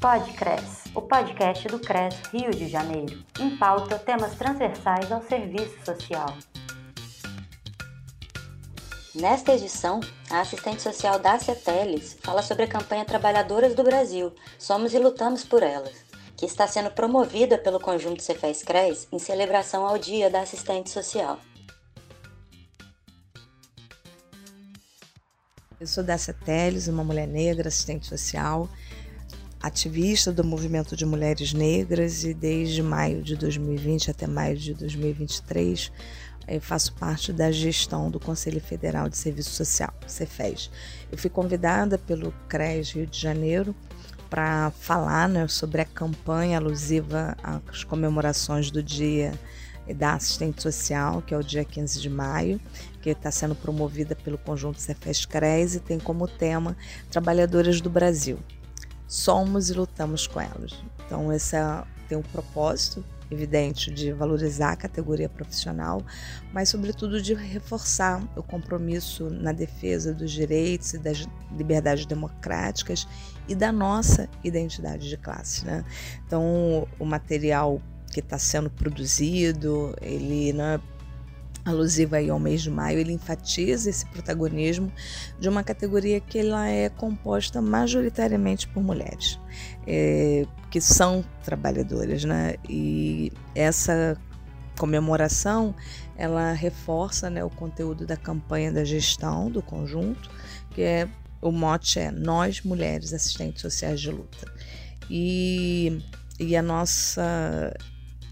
Podcres, 0.00 0.84
o 0.94 1.02
podcast 1.02 1.68
do 1.68 1.78
CRES 1.78 2.14
Rio 2.32 2.50
de 2.52 2.70
Janeiro, 2.70 3.22
em 3.38 3.54
pauta 3.58 3.98
temas 3.98 4.34
transversais 4.34 5.12
ao 5.12 5.20
serviço 5.20 5.76
social. 5.84 6.34
Nesta 9.14 9.52
edição, 9.52 10.00
a 10.30 10.40
assistente 10.40 10.80
social 10.80 11.18
Dácia 11.18 11.54
Teles 11.54 12.16
fala 12.22 12.40
sobre 12.40 12.62
a 12.62 12.66
campanha 12.66 13.04
Trabalhadoras 13.04 13.74
do 13.74 13.82
Brasil, 13.82 14.32
Somos 14.58 14.94
e 14.94 14.98
Lutamos 14.98 15.44
por 15.44 15.62
Elas, 15.62 15.98
que 16.34 16.46
está 16.46 16.66
sendo 16.66 16.90
promovida 16.90 17.58
pelo 17.58 17.78
conjunto 17.78 18.22
Cefés 18.22 18.62
CRES 18.62 19.06
em 19.12 19.18
celebração 19.18 19.86
ao 19.86 19.98
Dia 19.98 20.30
da 20.30 20.40
Assistente 20.40 20.88
Social. 20.88 21.38
Eu 25.78 25.86
sou 25.86 26.02
Dácia 26.02 26.32
Teles, 26.32 26.88
uma 26.88 27.04
mulher 27.04 27.26
negra, 27.26 27.68
assistente 27.68 28.06
social, 28.06 28.66
ativista 29.60 30.32
do 30.32 30.42
movimento 30.42 30.96
de 30.96 31.04
mulheres 31.04 31.52
negras 31.52 32.24
e 32.24 32.32
desde 32.32 32.82
maio 32.82 33.22
de 33.22 33.36
2020 33.36 34.10
até 34.10 34.26
maio 34.26 34.56
de 34.56 34.72
2023 34.72 35.92
eu 36.48 36.56
eh, 36.56 36.60
faço 36.60 36.92
parte 36.94 37.32
da 37.32 37.52
gestão 37.52 38.10
do 38.10 38.18
Conselho 38.18 38.60
Federal 38.60 39.08
de 39.08 39.16
Serviço 39.16 39.50
Social, 39.50 39.92
CEFES. 40.06 40.70
Eu 41.12 41.16
fui 41.18 41.30
convidada 41.30 41.96
pelo 41.96 42.32
CRES 42.48 42.92
Rio 42.92 43.06
de 43.06 43.18
Janeiro 43.18 43.74
para 44.28 44.72
falar 44.80 45.28
né, 45.28 45.46
sobre 45.46 45.80
a 45.80 45.84
campanha 45.84 46.58
alusiva 46.58 47.36
às 47.42 47.84
comemorações 47.84 48.70
do 48.70 48.82
Dia 48.82 49.32
da 49.94 50.14
Assistente 50.14 50.62
Social, 50.62 51.20
que 51.22 51.34
é 51.34 51.36
o 51.36 51.42
dia 51.42 51.64
15 51.64 52.00
de 52.00 52.08
maio, 52.08 52.60
que 53.02 53.10
está 53.10 53.30
sendo 53.30 53.54
promovida 53.54 54.14
pelo 54.14 54.38
conjunto 54.38 54.80
Cefes 54.80 55.24
CRES 55.24 55.74
e 55.74 55.80
tem 55.80 55.98
como 55.98 56.26
tema 56.26 56.76
Trabalhadoras 57.10 57.80
do 57.80 57.90
Brasil 57.90 58.38
somos 59.10 59.70
e 59.70 59.74
lutamos 59.74 60.28
com 60.28 60.40
elas. 60.40 60.72
Então, 61.04 61.32
esse 61.32 61.56
é, 61.56 61.82
tem 62.08 62.16
um 62.16 62.22
propósito 62.22 63.04
evidente 63.28 63.90
de 63.90 64.12
valorizar 64.12 64.72
a 64.72 64.76
categoria 64.76 65.28
profissional, 65.28 66.00
mas 66.52 66.68
sobretudo 66.68 67.20
de 67.20 67.34
reforçar 67.34 68.22
o 68.36 68.42
compromisso 68.42 69.28
na 69.28 69.52
defesa 69.52 70.14
dos 70.14 70.30
direitos 70.30 70.94
e 70.94 70.98
das 70.98 71.26
liberdades 71.56 72.06
democráticas 72.06 73.06
e 73.48 73.54
da 73.54 73.72
nossa 73.72 74.28
identidade 74.42 75.08
de 75.08 75.16
classe. 75.16 75.64
Né? 75.64 75.84
Então, 76.26 76.86
o 76.98 77.04
material 77.04 77.80
que 78.12 78.20
está 78.20 78.38
sendo 78.38 78.70
produzido, 78.70 79.94
ele 80.00 80.52
né, 80.52 80.80
alusiva 81.64 82.16
aí 82.16 82.30
ao 82.30 82.38
mês 82.38 82.62
de 82.62 82.70
maio, 82.70 82.98
ele 82.98 83.12
enfatiza 83.12 83.90
esse 83.90 84.06
protagonismo 84.06 84.92
de 85.38 85.48
uma 85.48 85.62
categoria 85.62 86.20
que 86.20 86.38
ela 86.38 86.68
é 86.68 86.88
composta 86.88 87.60
majoritariamente 87.60 88.68
por 88.68 88.82
mulheres, 88.82 89.38
é, 89.86 90.46
que 90.70 90.80
são 90.80 91.24
trabalhadoras, 91.44 92.24
né? 92.24 92.54
E 92.68 93.32
essa 93.54 94.16
comemoração 94.78 95.74
ela 96.16 96.52
reforça 96.52 97.28
né, 97.28 97.44
o 97.44 97.50
conteúdo 97.50 98.06
da 98.06 98.16
campanha 98.16 98.72
da 98.72 98.84
gestão 98.84 99.50
do 99.50 99.62
conjunto, 99.62 100.30
que 100.70 100.82
é 100.82 101.08
o 101.40 101.50
mote 101.50 101.98
é 101.98 102.10
nós 102.10 102.62
mulheres 102.62 103.12
assistentes 103.12 103.62
sociais 103.62 104.00
de 104.00 104.10
luta 104.10 104.46
e 105.08 106.02
e 106.38 106.56
a 106.56 106.62
nossa 106.62 107.74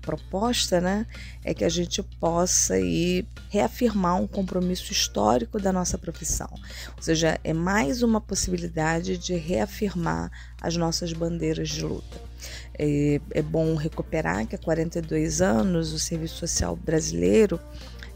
proposta 0.08 0.80
né, 0.80 1.06
é 1.44 1.52
que 1.52 1.62
a 1.62 1.68
gente 1.68 2.02
possa 2.18 2.80
ir 2.80 3.26
reafirmar 3.50 4.18
um 4.18 4.26
compromisso 4.26 4.90
histórico 4.90 5.60
da 5.60 5.70
nossa 5.70 5.98
profissão. 5.98 6.48
Ou 6.96 7.02
seja, 7.02 7.38
é 7.44 7.52
mais 7.52 8.02
uma 8.02 8.18
possibilidade 8.18 9.18
de 9.18 9.34
reafirmar 9.34 10.32
as 10.62 10.74
nossas 10.76 11.12
bandeiras 11.12 11.68
de 11.68 11.84
luta. 11.84 12.18
É, 12.78 13.20
é 13.32 13.42
bom 13.42 13.74
recuperar 13.74 14.46
que 14.46 14.56
há 14.56 14.58
42 14.58 15.42
anos 15.42 15.92
o 15.92 15.98
Serviço 15.98 16.36
Social 16.36 16.74
Brasileiro, 16.74 17.60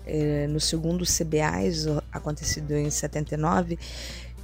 é, 0.06 0.46
no 0.46 0.60
segundo 0.60 1.04
CBAs, 1.04 1.86
acontecido 2.10 2.72
em 2.72 2.88
79, 2.88 3.78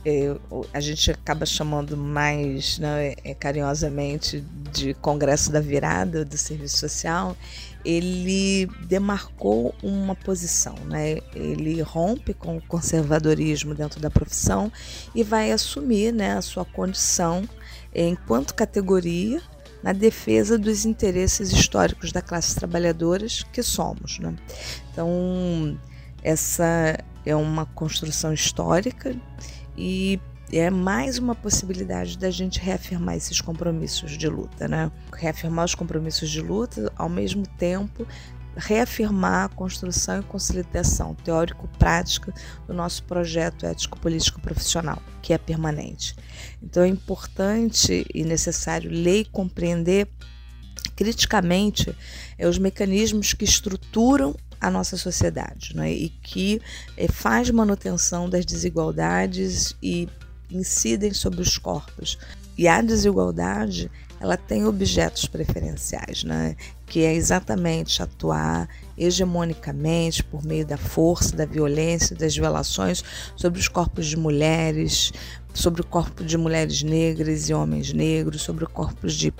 é, 0.09 0.35
a 0.73 0.81
gente 0.81 1.11
acaba 1.11 1.45
chamando 1.45 1.95
mais 1.95 2.79
né, 2.79 3.15
é, 3.23 3.35
carinhosamente 3.35 4.43
de 4.73 4.95
Congresso 4.95 5.53
da 5.53 5.61
Virada 5.61 6.25
do 6.25 6.39
Serviço 6.39 6.79
Social, 6.79 7.37
ele 7.85 8.67
demarcou 8.87 9.75
uma 9.83 10.15
posição, 10.15 10.75
né? 10.87 11.19
ele 11.35 11.83
rompe 11.83 12.33
com 12.33 12.57
o 12.57 12.63
conservadorismo 12.63 13.75
dentro 13.75 14.01
da 14.01 14.09
profissão 14.09 14.73
e 15.15 15.23
vai 15.23 15.53
assumir 15.53 16.13
né, 16.13 16.33
a 16.33 16.43
sua 16.43 16.65
condição 16.65 17.47
enquanto 17.95 18.55
categoria 18.55 19.43
na 19.83 19.93
defesa 19.93 20.59
dos 20.59 20.87
interesses 20.87 21.53
históricos 21.53 22.13
da 22.13 22.23
classe 22.23 22.55
trabalhadoras 22.55 23.45
que 23.53 23.63
somos. 23.63 24.19
Né? 24.19 24.35
Então, 24.91 25.79
essa 26.23 26.99
é 27.27 27.37
uma 27.37 27.67
construção 27.67 28.33
histórica 28.33 29.15
e 29.78 30.21
é 30.53 30.71
mais 30.71 31.19
uma 31.19 31.34
possibilidade 31.34 32.19
da 32.19 32.31
gente 32.31 32.59
reafirmar 32.59 33.16
esses 33.16 33.41
compromissos 33.41 34.19
de 34.19 34.28
luta, 34.28 34.66
né? 34.66 34.91
Reafirmar 35.15 35.65
os 35.65 35.75
compromissos 35.75 36.28
de 36.28 36.41
luta, 36.41 36.93
ao 36.97 37.09
mesmo 37.09 37.47
tempo 37.47 38.05
reafirmar 38.56 39.44
a 39.44 39.49
construção 39.49 40.19
e 40.19 40.25
consolidação 40.25 41.15
teórico-prática 41.15 42.34
do 42.66 42.75
nosso 42.75 43.05
projeto 43.05 43.65
ético-político 43.65 44.41
profissional, 44.41 45.00
que 45.22 45.33
é 45.33 45.39
permanente. 45.39 46.16
Então 46.60 46.83
é 46.83 46.89
importante 46.89 48.05
e 48.12 48.25
necessário 48.25 48.91
ler 48.91 49.21
e 49.21 49.25
compreender 49.27 50.09
criticamente 50.97 51.95
é, 52.37 52.49
os 52.49 52.59
mecanismos 52.59 53.33
que 53.33 53.45
estruturam 53.45 54.34
a 54.61 54.71
nossa 54.71 54.97
sociedade 54.97 55.77
né? 55.77 55.91
e 55.93 56.09
que 56.09 56.61
é, 56.97 57.09
faz 57.09 57.51
manutenção 57.51 58.29
das 58.29 58.45
desigualdades 58.45 59.75
e 59.83 60.09
incidem 60.51 61.13
sobre 61.13 61.41
os 61.41 61.59
corpos. 61.59 62.19
E 62.57 62.67
a 62.67 62.81
desigualdade 62.81 63.91
ela 64.21 64.37
tem 64.37 64.65
objetos 64.65 65.27
preferenciais, 65.27 66.25
né? 66.25 66.57
que 66.87 67.05
é 67.05 67.15
exatamente 67.15 68.03
atuar 68.03 68.69
hegemonicamente 68.97 70.25
por 70.25 70.45
meio 70.45 70.67
da 70.67 70.77
força, 70.77 71.37
da 71.37 71.45
violência, 71.45 72.17
das 72.17 72.35
violações 72.35 73.05
sobre 73.37 73.61
os 73.61 73.69
corpos 73.69 74.07
de 74.07 74.17
mulheres, 74.17 75.13
sobre 75.55 75.83
o 75.83 75.87
corpo 75.87 76.25
de 76.25 76.37
mulheres 76.37 76.83
negras 76.83 77.49
e 77.49 77.55
homens 77.55 77.93
negros, 77.93 78.43
sobre 78.43 78.65
o 78.65 78.69
corpos 78.69 79.15
de 79.15 79.33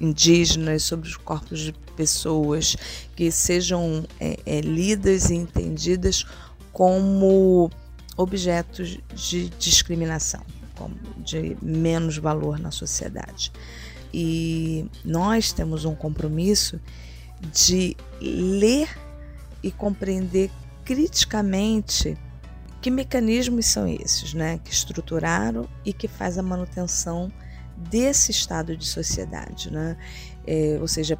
indígenas, 0.00 0.82
sobre 0.84 1.08
os 1.08 1.16
corpos 1.16 1.60
de 1.60 1.72
pessoas 1.96 2.76
que 3.16 3.30
sejam 3.30 4.04
é, 4.20 4.38
é, 4.46 4.60
lidas 4.60 5.30
e 5.30 5.34
entendidas 5.34 6.24
como 6.72 7.70
objetos 8.16 8.98
de 9.14 9.48
discriminação, 9.50 10.42
como 10.76 10.94
de 11.18 11.56
menos 11.60 12.18
valor 12.18 12.58
na 12.58 12.70
sociedade. 12.70 13.52
E 14.12 14.86
nós 15.04 15.52
temos 15.52 15.84
um 15.84 15.94
compromisso 15.94 16.80
de 17.52 17.96
ler 18.20 18.88
e 19.62 19.70
compreender 19.70 20.50
criticamente 20.84 22.16
que 22.80 22.90
mecanismos 22.90 23.66
são 23.66 23.86
esses, 23.86 24.32
né, 24.34 24.58
que 24.64 24.72
estruturaram 24.72 25.68
e 25.84 25.92
que 25.92 26.06
faz 26.06 26.38
a 26.38 26.42
manutenção 26.42 27.30
desse 27.78 28.30
estado 28.30 28.76
de 28.76 28.86
sociedade, 28.86 29.70
né? 29.70 29.96
É, 30.46 30.78
ou 30.80 30.88
seja, 30.88 31.18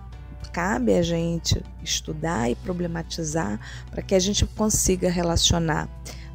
cabe 0.52 0.94
a 0.94 1.02
gente 1.02 1.62
estudar 1.82 2.50
e 2.50 2.54
problematizar 2.56 3.60
para 3.91 4.02
que 4.02 4.14
a 4.14 4.19
gente 4.19 4.44
consiga 4.46 5.10
relacionar 5.10 5.88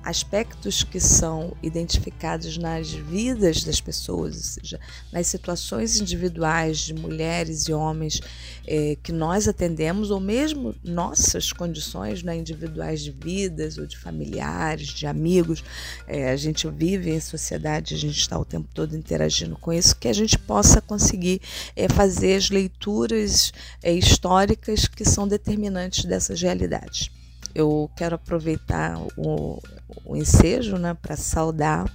aspectos 0.04 0.84
que 0.84 1.00
são 1.00 1.56
identificados 1.64 2.58
nas 2.58 2.92
vidas 2.92 3.64
das 3.64 3.80
pessoas, 3.80 4.36
ou 4.36 4.42
seja, 4.42 4.80
nas 5.12 5.28
situações 5.28 6.00
individuais 6.00 6.80
de 6.80 6.94
mulheres 6.94 7.64
e 7.64 7.74
homens 7.74 8.22
é, 8.68 8.98
que 9.02 9.12
nós 9.12 9.48
atendemos, 9.48 10.12
ou 10.12 10.20
mesmo 10.20 10.76
nossas 10.84 11.54
condições 11.54 12.22
né, 12.22 12.36
individuais 12.36 13.02
de 13.02 13.12
vidas 13.12 13.78
ou 13.78 13.86
de 13.86 13.98
familiares, 13.98 14.88
de 14.88 15.08
amigos. 15.08 15.64
É, 16.08 16.32
a 16.32 16.36
gente 16.36 16.70
vive 16.70 17.10
em 17.10 17.20
sociedade, 17.20 17.96
a 17.96 17.98
gente 17.98 18.20
está 18.20 18.38
o 18.38 18.46
tempo 18.46 18.68
todo 18.74 18.98
interagindo 18.98 19.56
com 19.56 19.72
isso, 19.72 19.96
que 19.96 20.08
a 20.08 20.14
gente 20.14 20.38
possa 20.38 20.82
conseguir 20.82 21.42
é, 21.76 21.88
fazer 21.88 22.36
as 22.36 22.50
leituras 22.50 23.54
históricas 23.84 24.86
que 24.88 25.06
são 25.06 25.28
determinantes 25.28 26.06
dessas 26.06 26.42
realidades 26.42 27.10
eu 27.54 27.90
quero 27.96 28.16
aproveitar 28.16 28.98
o, 29.18 29.62
o 30.06 30.16
ensejo 30.16 30.78
né, 30.78 30.94
para 30.94 31.16
saudar 31.16 31.92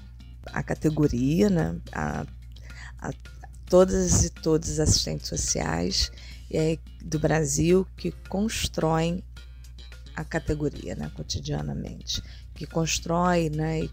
a 0.47 0.63
categoria, 0.63 1.51
né, 1.51 1.77
a, 1.93 2.27
a 2.99 3.13
todas 3.67 4.25
e 4.25 4.31
todos 4.31 4.69
os 4.71 4.81
assistentes 4.81 5.29
sociais 5.29 6.11
é, 6.51 6.79
do 7.03 7.19
Brasil 7.19 7.87
que 7.97 8.11
constroem 8.29 9.23
a 10.17 10.25
categoria 10.25 10.95
né, 10.97 11.11
cotidianamente, 11.15 12.23
que 12.55 12.67
constrói 12.67 13.51
né, 13.51 13.81
e 13.81 13.91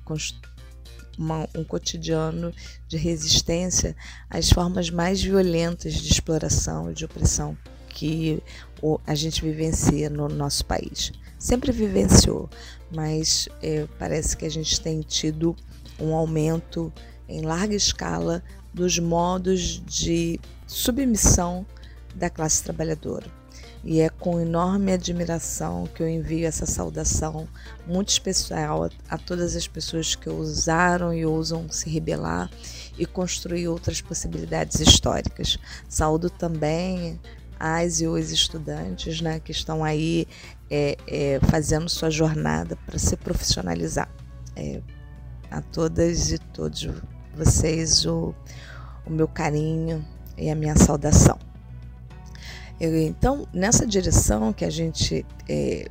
uma, 1.17 1.47
um 1.55 1.63
cotidiano 1.63 2.53
de 2.87 2.97
resistência 2.97 3.95
às 4.29 4.49
formas 4.49 4.89
mais 4.89 5.21
violentas 5.21 5.93
de 5.93 6.11
exploração 6.11 6.91
e 6.91 6.93
de 6.93 7.05
opressão 7.05 7.57
que 7.89 8.41
a 9.07 9.15
gente 9.15 9.41
vivencia 9.41 10.09
no 10.09 10.27
nosso 10.27 10.65
país. 10.65 11.11
Sempre 11.37 11.71
vivenciou, 11.71 12.49
mas 12.93 13.47
é, 13.61 13.87
parece 13.99 14.35
que 14.35 14.45
a 14.45 14.49
gente 14.49 14.79
tem 14.79 15.01
tido 15.01 15.55
um 15.99 16.13
aumento 16.13 16.91
em 17.27 17.41
larga 17.41 17.75
escala 17.75 18.43
dos 18.73 18.99
modos 18.99 19.81
de 19.85 20.39
submissão 20.67 21.65
da 22.13 22.29
classe 22.29 22.63
trabalhadora. 22.63 23.27
E 23.83 24.01
é 24.01 24.09
com 24.09 24.39
enorme 24.39 24.91
admiração 24.91 25.87
que 25.93 26.01
eu 26.01 26.09
envio 26.09 26.47
essa 26.47 26.65
saudação 26.65 27.47
muito 27.85 28.09
especial 28.09 28.89
a, 29.07 29.17
todas 29.17 29.55
as 29.55 29.67
pessoas 29.67 30.15
que 30.15 30.27
ousaram 30.27 31.13
e 31.13 31.23
ousam 31.23 31.69
se 31.69 31.87
rebelar 31.87 32.49
e 32.97 33.05
construir 33.05 33.67
outras 33.67 34.01
possibilidades 34.01 34.79
históricas. 34.79 35.59
Saúdo 35.87 36.31
também 36.31 37.19
as 37.59 38.01
e 38.01 38.07
os 38.07 38.31
estudantes 38.31 39.21
né, 39.21 39.39
que 39.39 39.51
estão 39.51 39.83
aí 39.83 40.27
é, 40.69 40.97
é, 41.07 41.39
fazendo 41.49 41.89
sua 41.89 42.09
jornada 42.09 42.77
para 42.85 42.97
se 42.97 43.15
profissionalizar. 43.17 44.09
É, 44.55 44.81
a 45.51 45.61
todas 45.61 46.31
e 46.31 46.37
todos 46.37 46.87
vocês 47.35 48.05
o, 48.05 48.33
o 49.05 49.09
meu 49.09 49.27
carinho 49.27 50.05
e 50.37 50.49
a 50.49 50.55
minha 50.55 50.75
saudação. 50.75 51.37
Então, 52.79 53.47
nessa 53.53 53.87
direção 53.87 54.51
que 54.51 54.65
a 54.65 54.69
gente 54.69 55.25
está 55.47 55.47
é, 55.47 55.87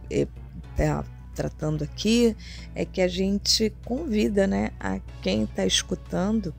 é, 0.78 1.04
tratando 1.34 1.82
aqui, 1.82 2.36
é 2.74 2.84
que 2.84 3.00
a 3.00 3.08
gente 3.08 3.72
convida 3.86 4.46
né, 4.46 4.70
a 4.78 5.00
quem 5.22 5.44
está 5.44 5.64
escutando 5.64 6.54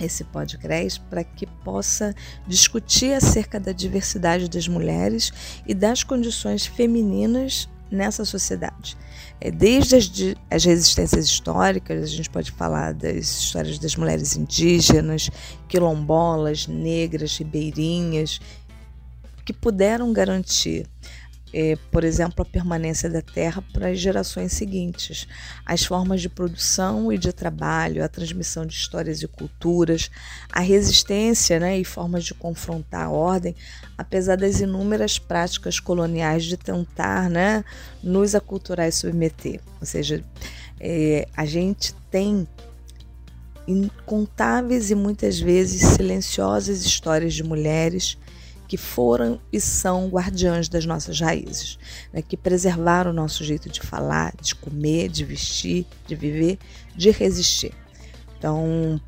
esse 0.00 0.24
podcast 0.24 1.00
para 1.08 1.24
que 1.24 1.46
possa 1.46 2.14
discutir 2.46 3.12
acerca 3.12 3.58
da 3.58 3.72
diversidade 3.72 4.48
das 4.48 4.68
mulheres 4.68 5.32
e 5.66 5.74
das 5.74 6.02
condições 6.02 6.66
femininas 6.66 7.68
nessa 7.90 8.24
sociedade. 8.24 8.96
É, 9.40 9.50
desde 9.50 9.96
as, 9.96 10.10
as, 10.50 10.64
resistências 10.64 11.26
históricas, 11.26 12.02
a 12.02 12.06
gente 12.06 12.28
pode 12.28 12.50
falar 12.50 12.92
das 12.92 13.42
histórias 13.42 13.78
das 13.78 13.96
mulheres 13.96 14.36
indígenas, 14.36 15.30
quilombolas, 15.68 16.66
negras, 16.66 17.36
ribeirinhas, 17.38 18.40
que 19.44 19.52
puderam 19.52 20.12
garantir, 20.12 20.86
é, 21.52 21.76
por 21.90 22.04
exemplo, 22.04 22.42
a 22.42 22.44
permanência 22.44 23.08
da 23.08 23.22
terra 23.22 23.62
para 23.72 23.88
as 23.88 23.98
gerações 23.98 24.52
seguintes, 24.52 25.26
as 25.64 25.84
formas 25.84 26.20
de 26.20 26.28
produção 26.28 27.12
e 27.12 27.18
de 27.18 27.32
trabalho, 27.32 28.04
a 28.04 28.08
transmissão 28.08 28.66
de 28.66 28.74
histórias 28.74 29.22
e 29.22 29.28
culturas, 29.28 30.10
a 30.52 30.60
resistência 30.60 31.58
né, 31.58 31.78
e 31.78 31.84
formas 31.84 32.24
de 32.24 32.34
confrontar 32.34 33.06
a 33.06 33.10
ordem, 33.10 33.54
apesar 33.96 34.36
das 34.36 34.60
inúmeras 34.60 35.18
práticas 35.18 35.80
coloniais 35.80 36.44
de 36.44 36.56
tentar 36.56 37.30
né, 37.30 37.64
nos 38.02 38.34
aculturar 38.34 38.88
e 38.88 38.92
submeter. 38.92 39.60
Ou 39.80 39.86
seja, 39.86 40.22
é, 40.80 41.26
a 41.36 41.46
gente 41.46 41.94
tem 42.10 42.46
incontáveis 43.66 44.90
e 44.90 44.94
muitas 44.94 45.38
vezes 45.38 45.82
silenciosas 45.82 46.84
histórias 46.84 47.34
de 47.34 47.42
mulheres 47.42 48.16
que 48.68 48.76
foram 48.76 49.40
e 49.50 49.58
são 49.58 50.08
guardiãs 50.08 50.68
das 50.68 50.84
nossas 50.84 51.18
raízes, 51.18 51.78
né, 52.12 52.20
que 52.20 52.36
preservaram 52.36 53.10
o 53.10 53.14
nosso 53.14 53.42
jeito 53.42 53.70
de 53.70 53.80
falar, 53.80 54.34
de 54.40 54.54
comer, 54.54 55.08
de 55.08 55.24
vestir, 55.24 55.86
de 56.06 56.14
viver, 56.14 56.58
de 56.94 57.10
resistir. 57.10 57.72
Então, 58.38 59.00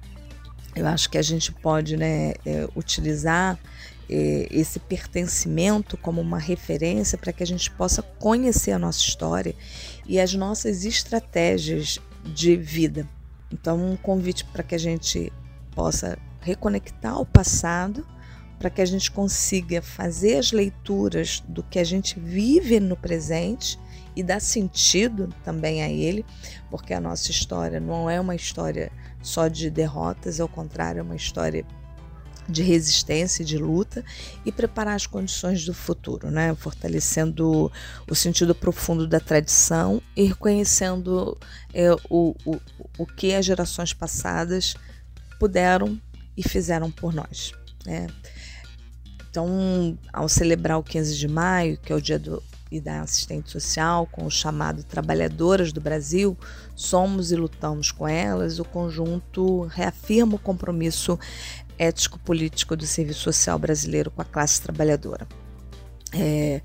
eu 0.74 0.86
acho 0.86 1.10
que 1.10 1.18
a 1.18 1.22
gente 1.22 1.52
pode 1.52 1.94
né, 1.96 2.32
é, 2.46 2.66
utilizar 2.74 3.58
é, 4.08 4.48
esse 4.50 4.80
pertencimento 4.80 5.96
como 5.98 6.22
uma 6.22 6.38
referência 6.38 7.18
para 7.18 7.32
que 7.32 7.42
a 7.42 7.46
gente 7.46 7.70
possa 7.70 8.02
conhecer 8.02 8.72
a 8.72 8.78
nossa 8.78 9.00
história 9.00 9.54
e 10.06 10.18
as 10.18 10.32
nossas 10.32 10.86
estratégias 10.86 12.00
de 12.24 12.56
vida. 12.56 13.06
Então, 13.52 13.92
um 13.92 13.96
convite 13.96 14.44
para 14.46 14.62
que 14.62 14.74
a 14.74 14.78
gente 14.78 15.30
possa 15.74 16.18
reconectar 16.40 17.20
o 17.20 17.26
passado 17.26 18.06
para 18.60 18.68
que 18.68 18.82
a 18.82 18.86
gente 18.86 19.10
consiga 19.10 19.80
fazer 19.80 20.36
as 20.36 20.52
leituras 20.52 21.42
do 21.48 21.62
que 21.62 21.78
a 21.78 21.84
gente 21.84 22.20
vive 22.20 22.78
no 22.78 22.94
presente 22.94 23.80
e 24.14 24.22
dar 24.22 24.38
sentido 24.38 25.34
também 25.42 25.82
a 25.82 25.88
ele, 25.88 26.26
porque 26.70 26.92
a 26.92 27.00
nossa 27.00 27.30
história 27.30 27.80
não 27.80 28.10
é 28.10 28.20
uma 28.20 28.34
história 28.34 28.92
só 29.22 29.48
de 29.48 29.70
derrotas, 29.70 30.40
ao 30.40 30.48
contrário, 30.48 31.00
é 31.00 31.02
uma 31.02 31.16
história 31.16 31.64
de 32.46 32.62
resistência, 32.62 33.42
de 33.42 33.56
luta 33.56 34.04
e 34.44 34.52
preparar 34.52 34.94
as 34.94 35.06
condições 35.06 35.64
do 35.64 35.72
futuro, 35.72 36.30
né? 36.30 36.54
fortalecendo 36.54 37.72
o 38.06 38.14
sentido 38.14 38.54
profundo 38.54 39.06
da 39.06 39.20
tradição 39.20 40.02
e 40.14 40.24
reconhecendo 40.24 41.38
é, 41.72 41.90
o, 42.10 42.34
o, 42.44 42.60
o 42.98 43.06
que 43.06 43.32
as 43.32 43.46
gerações 43.46 43.94
passadas 43.94 44.74
puderam 45.38 45.98
e 46.36 46.46
fizeram 46.46 46.90
por 46.90 47.14
nós. 47.14 47.52
Né? 47.86 48.06
Então, 49.30 49.96
ao 50.12 50.28
celebrar 50.28 50.78
o 50.78 50.82
15 50.82 51.16
de 51.16 51.28
maio, 51.28 51.78
que 51.78 51.92
é 51.92 51.96
o 51.96 52.00
dia 52.00 52.18
do 52.18 52.42
e 52.70 52.80
da 52.80 53.02
assistente 53.02 53.50
social, 53.50 54.06
com 54.06 54.24
o 54.24 54.30
chamado 54.30 54.84
Trabalhadoras 54.84 55.72
do 55.72 55.80
Brasil, 55.80 56.38
somos 56.76 57.32
e 57.32 57.36
lutamos 57.36 57.90
com 57.90 58.06
elas, 58.06 58.60
o 58.60 58.64
conjunto 58.64 59.62
reafirma 59.64 60.36
o 60.36 60.38
compromisso 60.38 61.18
ético-político 61.76 62.76
do 62.76 62.86
serviço 62.86 63.20
social 63.20 63.58
brasileiro 63.58 64.10
com 64.10 64.22
a 64.22 64.24
classe 64.24 64.62
trabalhadora. 64.62 65.26
É, 66.12 66.60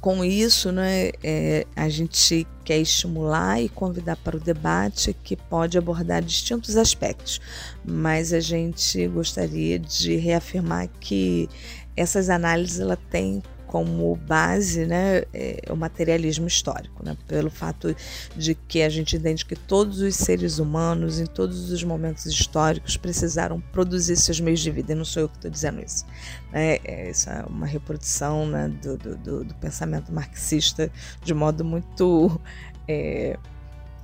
com 0.00 0.24
isso, 0.24 0.72
né, 0.72 1.10
é, 1.22 1.66
a 1.76 1.88
gente 1.88 2.46
quer 2.68 2.76
estimular 2.80 3.62
e 3.62 3.68
convidar 3.70 4.16
para 4.16 4.36
o 4.36 4.40
debate 4.40 5.16
que 5.24 5.34
pode 5.34 5.78
abordar 5.78 6.22
distintos 6.22 6.76
aspectos, 6.76 7.40
mas 7.82 8.30
a 8.30 8.40
gente 8.40 9.08
gostaria 9.08 9.78
de 9.78 10.16
reafirmar 10.16 10.86
que 11.00 11.48
essas 11.96 12.28
análises 12.28 12.78
ela 12.78 12.98
tem 13.10 13.42
como 13.68 14.16
base 14.16 14.86
né, 14.86 15.22
é, 15.32 15.62
o 15.70 15.76
materialismo 15.76 16.48
histórico, 16.48 17.04
né, 17.04 17.16
pelo 17.28 17.50
fato 17.50 17.94
de 18.34 18.54
que 18.54 18.82
a 18.82 18.88
gente 18.88 19.14
entende 19.14 19.44
que 19.44 19.54
todos 19.54 20.00
os 20.00 20.16
seres 20.16 20.58
humanos, 20.58 21.20
em 21.20 21.26
todos 21.26 21.70
os 21.70 21.84
momentos 21.84 22.24
históricos, 22.24 22.96
precisaram 22.96 23.60
produzir 23.60 24.16
seus 24.16 24.40
meios 24.40 24.60
de 24.60 24.70
vida, 24.70 24.92
e 24.92 24.94
não 24.94 25.04
sou 25.04 25.22
eu 25.22 25.28
que 25.28 25.36
estou 25.36 25.50
dizendo 25.50 25.84
isso. 25.84 26.04
Né, 26.50 26.78
é, 26.82 27.10
isso 27.10 27.28
é 27.28 27.44
uma 27.46 27.66
reprodução 27.66 28.46
né, 28.46 28.68
do, 28.82 28.96
do, 28.96 29.44
do, 29.44 29.54
pensamento 29.56 30.10
marxista 30.10 30.90
de 31.22 31.34
modo 31.34 31.62
muito 31.62 32.40
é, 32.88 33.36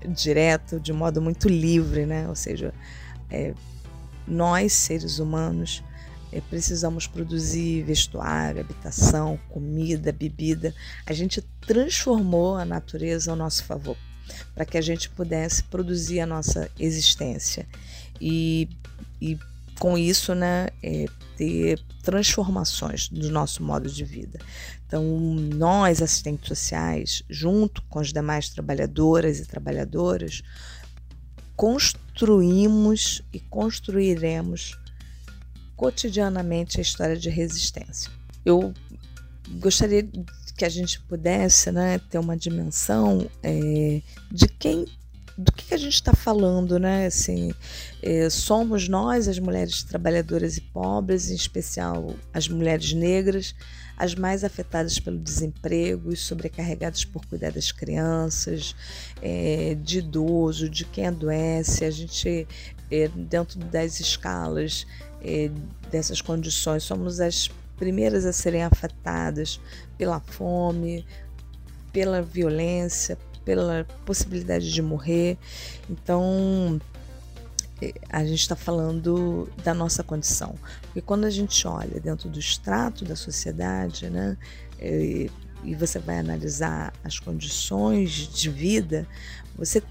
direto, 0.06 0.78
de 0.78 0.92
modo 0.92 1.22
muito 1.22 1.48
livre, 1.48 2.04
né, 2.04 2.28
ou 2.28 2.36
seja, 2.36 2.74
é, 3.30 3.54
nós, 4.28 4.74
seres 4.74 5.18
humanos, 5.18 5.82
precisamos 6.40 7.06
produzir 7.06 7.82
vestuário, 7.82 8.60
habitação, 8.60 9.38
comida, 9.48 10.12
bebida. 10.12 10.74
A 11.06 11.12
gente 11.12 11.42
transformou 11.66 12.56
a 12.56 12.64
natureza 12.64 13.30
ao 13.30 13.36
nosso 13.36 13.64
favor 13.64 13.96
para 14.54 14.64
que 14.64 14.78
a 14.78 14.80
gente 14.80 15.08
pudesse 15.10 15.62
produzir 15.64 16.20
a 16.20 16.26
nossa 16.26 16.70
existência 16.78 17.66
e, 18.20 18.68
e 19.20 19.38
com 19.78 19.98
isso, 19.98 20.34
né, 20.34 20.68
é, 20.82 21.06
ter 21.36 21.80
transformações 22.02 23.08
do 23.08 23.30
nosso 23.30 23.62
modo 23.62 23.90
de 23.90 24.04
vida. 24.04 24.38
Então, 24.86 25.02
nós, 25.04 26.00
assistentes 26.00 26.48
sociais, 26.48 27.22
junto 27.28 27.82
com 27.82 27.98
as 27.98 28.12
demais 28.12 28.48
trabalhadoras 28.48 29.40
e 29.40 29.46
trabalhadoras, 29.46 30.42
construímos 31.56 33.22
e 33.32 33.40
construiremos 33.40 34.78
cotidianamente 35.76 36.78
a 36.78 36.82
história 36.82 37.16
de 37.16 37.28
resistência. 37.28 38.10
Eu 38.44 38.72
gostaria 39.60 40.06
que 40.56 40.64
a 40.64 40.68
gente 40.68 41.00
pudesse 41.00 41.70
né, 41.72 41.98
ter 42.10 42.18
uma 42.18 42.36
dimensão 42.36 43.28
é, 43.42 44.00
de 44.30 44.48
quem 44.48 44.86
do 45.36 45.50
que, 45.50 45.74
a 45.74 45.76
gente 45.76 45.94
está 45.94 46.12
falando, 46.12 46.78
né? 46.78 47.06
Assim, 47.06 47.52
é, 48.00 48.30
somos 48.30 48.88
nós, 48.88 49.26
as 49.26 49.38
mulheres 49.38 49.82
trabalhadoras 49.82 50.56
e 50.56 50.60
pobres, 50.60 51.28
em 51.28 51.34
especial 51.34 52.14
as 52.32 52.46
mulheres 52.46 52.92
negras, 52.92 53.52
as 53.96 54.14
mais 54.14 54.44
afetadas 54.44 54.98
pelo 54.98 55.18
desemprego 55.18 56.12
e 56.12 56.16
sobrecarregadas 56.16 57.04
por 57.04 57.26
cuidar 57.26 57.50
das 57.50 57.72
crianças, 57.72 58.76
é, 59.20 59.76
de 59.82 59.98
idoso, 59.98 60.68
de 60.68 60.84
quem 60.84 61.08
adoece. 61.08 61.84
A 61.84 61.90
gente, 61.90 62.46
é, 62.88 63.08
dentro 63.08 63.58
das 63.58 63.98
escalas 63.98 64.86
é, 65.24 65.50
dessas 65.90 66.20
condições, 66.20 66.82
somos 66.82 67.18
as 67.18 67.50
primeiras 67.76 68.24
a 68.24 68.32
serem 68.32 68.62
afetadas 68.62 69.60
pela 69.98 70.20
fome, 70.20 71.04
pela 71.92 72.22
violência, 72.22 73.18
pela 73.44 73.86
possibilidade 74.04 74.72
de 74.72 74.82
morrer. 74.82 75.38
Então, 75.88 76.80
a 78.08 78.24
gente 78.24 78.40
está 78.40 78.56
falando 78.56 79.48
da 79.62 79.74
nossa 79.74 80.02
condição. 80.02 80.54
Porque 80.82 81.00
quando 81.00 81.24
a 81.24 81.30
gente 81.30 81.66
olha 81.66 82.00
dentro 82.00 82.28
do 82.28 82.38
extrato 82.38 83.04
da 83.04 83.16
sociedade, 83.16 84.08
né, 84.08 84.36
e 84.80 85.74
você 85.74 85.98
vai 85.98 86.18
analisar 86.18 86.92
as 87.02 87.18
condições 87.18 88.10
de 88.10 88.50
vida, 88.50 89.06
você 89.56 89.82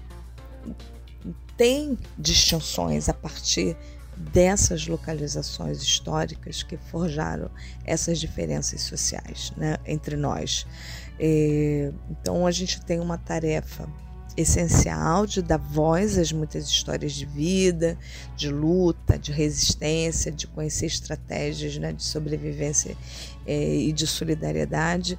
tem 1.56 1.98
distinções 2.18 3.08
a 3.08 3.14
partir 3.14 3.76
dessas 4.16 4.86
localizações 4.86 5.82
históricas 5.82 6.62
que 6.62 6.76
forjaram 6.76 7.50
essas 7.84 8.18
diferenças 8.18 8.82
sociais 8.82 9.52
né, 9.56 9.76
entre 9.86 10.16
nós. 10.16 10.66
É, 11.18 11.92
então 12.10 12.46
a 12.46 12.50
gente 12.50 12.80
tem 12.80 13.00
uma 13.00 13.18
tarefa 13.18 13.88
essencial 14.36 15.26
de 15.26 15.40
dar 15.40 15.58
voz 15.58 16.18
às 16.18 16.32
muitas 16.32 16.66
histórias 16.66 17.12
de 17.12 17.24
vida, 17.24 17.96
de 18.36 18.50
luta, 18.50 19.18
de 19.18 19.30
resistência, 19.30 20.32
de 20.32 20.46
conhecer 20.46 20.86
estratégias 20.86 21.76
né, 21.78 21.92
de 21.92 22.02
sobrevivência 22.02 22.96
é, 23.46 23.76
e 23.76 23.92
de 23.92 24.06
solidariedade, 24.06 25.18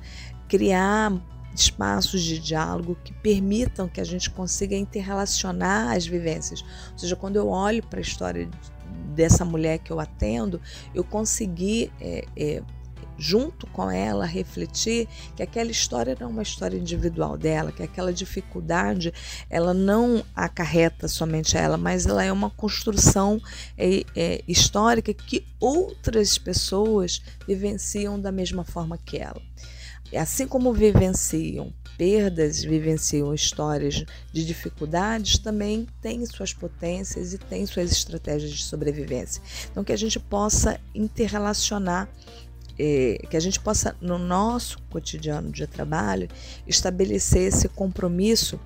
criar 0.50 1.14
espaços 1.62 2.22
de 2.22 2.40
diálogo 2.40 2.98
que 3.04 3.14
permitam 3.14 3.88
que 3.88 4.02
a 4.02 4.04
gente 4.04 4.30
consiga 4.30 4.76
interrelacionar 4.76 5.96
as 5.96 6.06
vivências. 6.06 6.62
Ou 6.92 6.98
seja, 6.98 7.16
quando 7.16 7.36
eu 7.38 7.48
olho 7.48 7.84
para 7.84 8.00
a 8.00 8.02
história 8.02 8.50
dessa 9.14 9.46
mulher 9.46 9.80
que 9.80 9.92
eu 9.92 10.00
atendo, 10.00 10.62
eu 10.94 11.04
consegui 11.04 11.92
é, 12.00 12.26
é, 12.36 12.64
junto 13.18 13.68
com 13.68 13.90
ela, 13.90 14.26
refletir 14.26 15.08
que 15.36 15.44
aquela 15.44 15.72
história 15.72 16.16
não 16.20 16.28
é 16.28 16.30
uma 16.30 16.44
história 16.44 16.78
individual 16.78 17.38
dela, 17.38 17.72
que 17.72 17.84
aquela 17.84 18.12
dificuldade 18.12 19.14
ela 19.50 19.74
não 19.74 20.24
acarreta 20.36 21.08
somente 21.08 21.58
ela, 21.58 21.78
mas 21.78 22.06
ela 22.06 22.24
é 22.24 22.32
uma 22.32 22.50
construção 22.50 23.40
é, 23.78 24.04
é, 24.16 24.44
histórica 24.48 25.14
que 25.14 25.46
outras 25.60 26.38
pessoas 26.38 27.22
vivenciam 27.48 28.20
da 28.20 28.32
mesma 28.32 28.64
forma 28.64 28.98
que 28.98 29.18
ela. 29.18 29.42
Assim 30.14 30.48
como 30.48 30.74
vivenciam 30.74 31.74
perdas, 31.98 32.64
vivenciam 32.64 33.34
histórias 33.34 34.04
de 34.32 34.46
dificuldades, 34.46 35.38
também 35.38 35.88
tem 36.02 36.26
suas 36.26 36.54
potências 36.54 37.34
e 37.34 37.38
tem 37.38 37.66
suas 37.66 37.92
estratégias 37.92 38.52
de 38.52 38.64
sobrevivência. 38.64 39.42
Então, 39.72 39.84
que 39.84 39.94
a 39.94 39.98
gente 39.98 40.20
possa 40.20 40.80
interrelacionar 40.94 42.10
é, 42.78 43.20
que 43.30 43.38
a 43.38 43.40
gente 43.40 43.60
possa, 43.60 43.96
no 44.02 44.18
nosso 44.18 44.80
cotidiano 44.90 45.52
de 45.52 45.66
trabalho, 45.66 46.28
estabelecer 46.68 47.44
esse 47.44 47.70
compromisso 47.70 48.60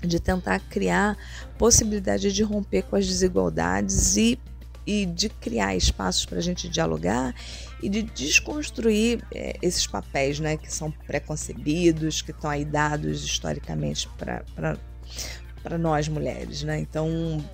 de 0.00 0.18
tentar 0.18 0.60
criar 0.60 1.16
possibilidade 1.58 2.32
de 2.32 2.42
romper 2.42 2.82
com 2.82 2.96
as 2.96 3.06
desigualdades 3.06 4.16
e, 4.16 4.38
e 4.86 5.06
de 5.06 5.28
criar 5.28 5.76
espaços 5.76 6.24
para 6.24 6.38
a 6.38 6.42
gente 6.42 6.68
dialogar 6.68 7.34
e 7.82 7.88
de 7.88 8.02
desconstruir 8.02 9.24
é, 9.34 9.56
esses 9.60 9.86
papéis 9.86 10.38
né, 10.38 10.56
que 10.56 10.72
são 10.72 10.90
preconcebidos, 10.90 12.22
que 12.22 12.30
estão 12.30 12.48
aí 12.48 12.64
dados 12.64 13.24
historicamente 13.24 14.08
para 14.16 15.78
nós 15.78 16.08
mulheres. 16.08 16.62
Né? 16.62 16.78
Então, 16.78 17.44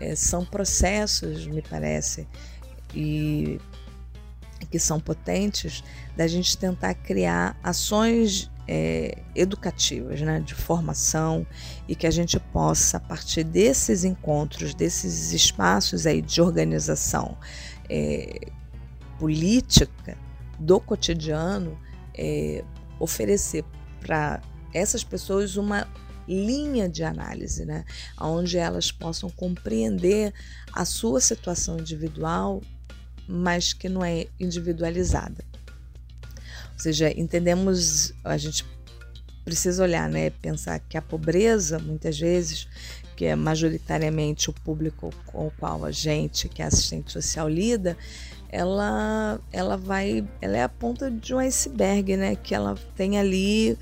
é, 0.00 0.16
são 0.16 0.44
processos, 0.44 1.46
me 1.46 1.62
parece, 1.62 2.26
e 2.94 3.60
que 4.70 4.78
são 4.78 4.98
potentes, 4.98 5.84
da 6.16 6.26
gente 6.26 6.58
tentar 6.58 6.94
criar 6.94 7.56
ações 7.62 8.50
é, 8.66 9.18
educativas, 9.34 10.20
né, 10.20 10.40
de 10.40 10.54
formação, 10.54 11.46
e 11.86 11.94
que 11.94 12.06
a 12.06 12.10
gente 12.10 12.40
possa, 12.40 12.96
a 12.96 13.00
partir 13.00 13.44
desses 13.44 14.02
encontros, 14.02 14.74
desses 14.74 15.32
espaços 15.32 16.04
aí 16.06 16.20
de 16.20 16.40
organização 16.40 17.36
é, 17.88 18.48
política 19.18 20.16
do 20.58 20.80
cotidiano, 20.80 21.78
é, 22.14 22.64
oferecer 22.98 23.64
para 24.00 24.40
essas 24.72 25.04
pessoas 25.04 25.56
uma 25.56 25.86
linha 26.28 26.88
de 26.88 27.04
análise, 27.04 27.64
né? 27.64 27.84
onde 28.20 28.58
elas 28.58 28.90
possam 28.90 29.30
compreender 29.30 30.32
a 30.72 30.84
sua 30.84 31.20
situação 31.20 31.78
individual 31.78 32.60
mas 33.28 33.72
que 33.72 33.88
não 33.88 34.04
é 34.04 34.26
individualizada. 34.38 35.44
Ou 36.72 36.78
seja, 36.78 37.10
entendemos, 37.18 38.12
a 38.22 38.36
gente 38.36 38.64
precisa 39.44 39.82
olhar, 39.82 40.08
né, 40.08 40.30
pensar 40.30 40.78
que 40.80 40.96
a 40.96 41.02
pobreza, 41.02 41.78
muitas 41.78 42.18
vezes, 42.18 42.68
que 43.16 43.24
é 43.24 43.34
majoritariamente 43.34 44.50
o 44.50 44.52
público 44.52 45.10
com 45.26 45.46
o 45.46 45.50
qual 45.52 45.84
a 45.84 45.90
gente, 45.90 46.48
que 46.48 46.60
é 46.60 46.66
assistente 46.66 47.12
social, 47.12 47.48
lida, 47.48 47.96
ela, 48.48 49.40
ela 49.52 49.76
vai, 49.76 50.26
ela 50.40 50.56
é 50.56 50.62
a 50.62 50.68
ponta 50.68 51.10
de 51.10 51.34
um 51.34 51.38
iceberg, 51.38 52.16
né, 52.16 52.36
que 52.36 52.54
ela 52.54 52.74
tem 52.94 53.18
ali 53.18 53.78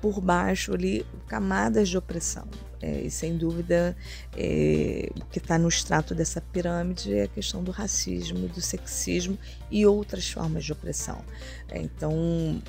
por 0.00 0.20
baixo 0.20 0.72
ali 0.72 1.04
camadas 1.26 1.88
de 1.88 1.98
opressão. 1.98 2.46
É, 2.80 3.00
e 3.00 3.10
sem 3.10 3.36
dúvida, 3.36 3.96
é, 4.36 5.10
o 5.16 5.24
que 5.26 5.38
está 5.38 5.58
no 5.58 5.68
extrato 5.68 6.14
dessa 6.14 6.40
pirâmide 6.40 7.12
é 7.12 7.22
a 7.24 7.28
questão 7.28 7.62
do 7.62 7.72
racismo, 7.72 8.46
do 8.46 8.60
sexismo 8.60 9.36
e 9.68 9.84
outras 9.84 10.30
formas 10.30 10.64
de 10.64 10.72
opressão. 10.72 11.24
É, 11.68 11.80
então, 11.80 12.14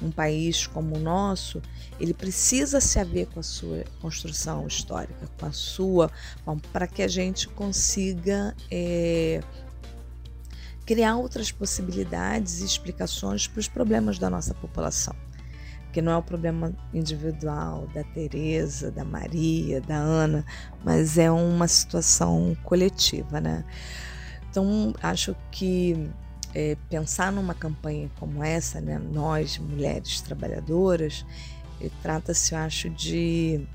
um 0.01 0.11
país 0.11 0.65
como 0.65 0.95
o 0.95 0.99
nosso, 0.99 1.61
ele 1.99 2.13
precisa 2.13 2.81
se 2.81 2.97
haver 2.97 3.27
com 3.27 3.39
a 3.39 3.43
sua 3.43 3.83
construção 4.01 4.65
histórica, 4.65 5.29
com 5.39 5.45
a 5.45 5.51
sua, 5.51 6.11
para 6.73 6.87
que 6.87 7.03
a 7.03 7.07
gente 7.07 7.47
consiga 7.47 8.55
é, 8.71 9.41
criar 10.89 11.17
outras 11.17 11.51
possibilidades 11.51 12.61
e 12.61 12.65
explicações 12.65 13.45
para 13.45 13.59
os 13.59 13.67
problemas 13.67 14.17
da 14.17 14.27
nossa 14.27 14.55
população 14.55 15.15
que 15.93 16.01
não 16.01 16.11
é 16.11 16.17
o 16.17 16.23
problema 16.23 16.71
individual 16.91 17.87
da 17.93 18.03
Teresa, 18.03 18.91
da 18.91 19.03
Maria, 19.03 19.81
da 19.81 19.95
Ana, 19.95 20.45
mas 20.83 21.17
é 21.17 21.31
uma 21.31 21.67
situação 21.67 22.55
coletiva, 22.63 23.39
né? 23.39 23.65
Então 24.49 24.93
acho 25.01 25.35
que 25.51 26.09
é, 26.55 26.75
pensar 26.89 27.31
numa 27.31 27.53
campanha 27.53 28.09
como 28.19 28.43
essa, 28.43 28.79
né, 28.81 28.99
nós 28.99 29.57
mulheres 29.59 30.21
trabalhadoras, 30.21 31.25
trata-se, 32.01 32.55
acho, 32.55 32.89
de 32.89 33.67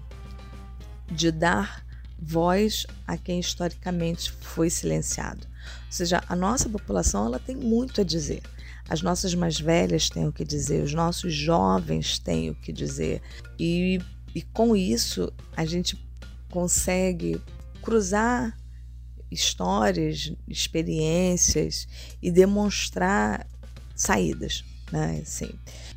de 1.10 1.30
dar 1.30 1.84
voz 2.18 2.86
a 3.06 3.16
quem 3.16 3.38
historicamente 3.38 4.32
foi 4.32 4.70
silenciado. 4.70 5.53
Ou 5.86 5.92
seja, 5.92 6.22
a 6.28 6.36
nossa 6.36 6.68
população 6.68 7.26
ela 7.26 7.38
tem 7.38 7.56
muito 7.56 8.00
a 8.00 8.04
dizer. 8.04 8.42
As 8.88 9.00
nossas 9.00 9.34
mais 9.34 9.58
velhas 9.58 10.10
têm 10.10 10.26
o 10.26 10.32
que 10.32 10.44
dizer, 10.44 10.82
os 10.82 10.92
nossos 10.92 11.34
jovens 11.34 12.18
têm 12.18 12.50
o 12.50 12.54
que 12.54 12.72
dizer. 12.72 13.22
E, 13.58 13.98
e 14.34 14.42
com 14.42 14.76
isso 14.76 15.32
a 15.56 15.64
gente 15.64 15.98
consegue 16.50 17.40
cruzar 17.82 18.56
histórias, 19.30 20.32
experiências 20.48 21.88
e 22.22 22.30
demonstrar 22.30 23.46
saídas, 23.94 24.64
né? 24.92 25.20
Assim, 25.22 25.50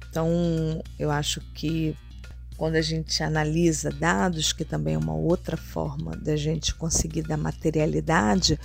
então, 0.10 0.82
eu 0.98 1.12
acho 1.12 1.42
que 1.54 1.96
quando 2.58 2.76
a 2.76 2.82
gente 2.82 3.22
analisa 3.22 3.92
dados, 3.92 4.52
que 4.52 4.66
também 4.66 4.96
é 4.96 4.98
uma 4.98 5.14
outra 5.14 5.56
forma 5.56 6.16
da 6.16 6.36
gente 6.36 6.74
conseguir 6.74 7.22
dar 7.22 7.38
materialidade 7.38 8.60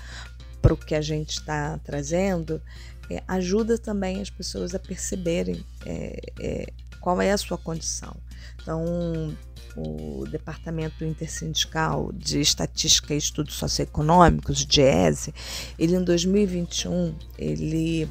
para 0.63 0.73
o 0.73 0.77
que 0.77 0.95
a 0.95 1.01
gente 1.01 1.33
está 1.33 1.79
trazendo, 1.79 2.63
é, 3.11 3.23
ajuda 3.27 3.77
também 3.77 4.23
as 4.23 4.31
pessoas 4.31 4.75
a 4.75 4.79
perceberem 4.79 5.63
é, 5.85 6.21
é, 6.41 6.73
qual 7.01 7.21
é 7.21 7.33
a 7.33 7.37
sua 7.37 7.59
condição. 7.59 8.17
Então, 8.63 9.37
o 9.77 10.25
Departamento 10.31 11.05
Intersindical 11.05 12.13
de 12.13 12.41
Estatística 12.41 13.13
e 13.13 13.19
Estudos 13.19 13.55
Socioeconômicos, 13.55 14.65
DIESE, 14.65 15.35
ele 15.79 15.97
em 15.97 16.05
2021 16.05 17.15
ele 17.37 18.09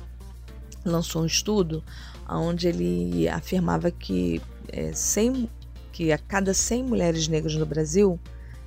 lançou 0.83 1.23
um 1.23 1.25
estudo 1.25 1.83
onde 2.27 2.67
ele 2.67 3.29
afirmava 3.29 3.91
que, 3.91 4.41
é, 4.69 4.91
100, 4.93 5.49
que 5.91 6.11
a 6.11 6.17
cada 6.17 6.53
100 6.53 6.83
mulheres 6.83 7.27
negras 7.27 7.55
no 7.55 7.65
Brasil, 7.65 8.19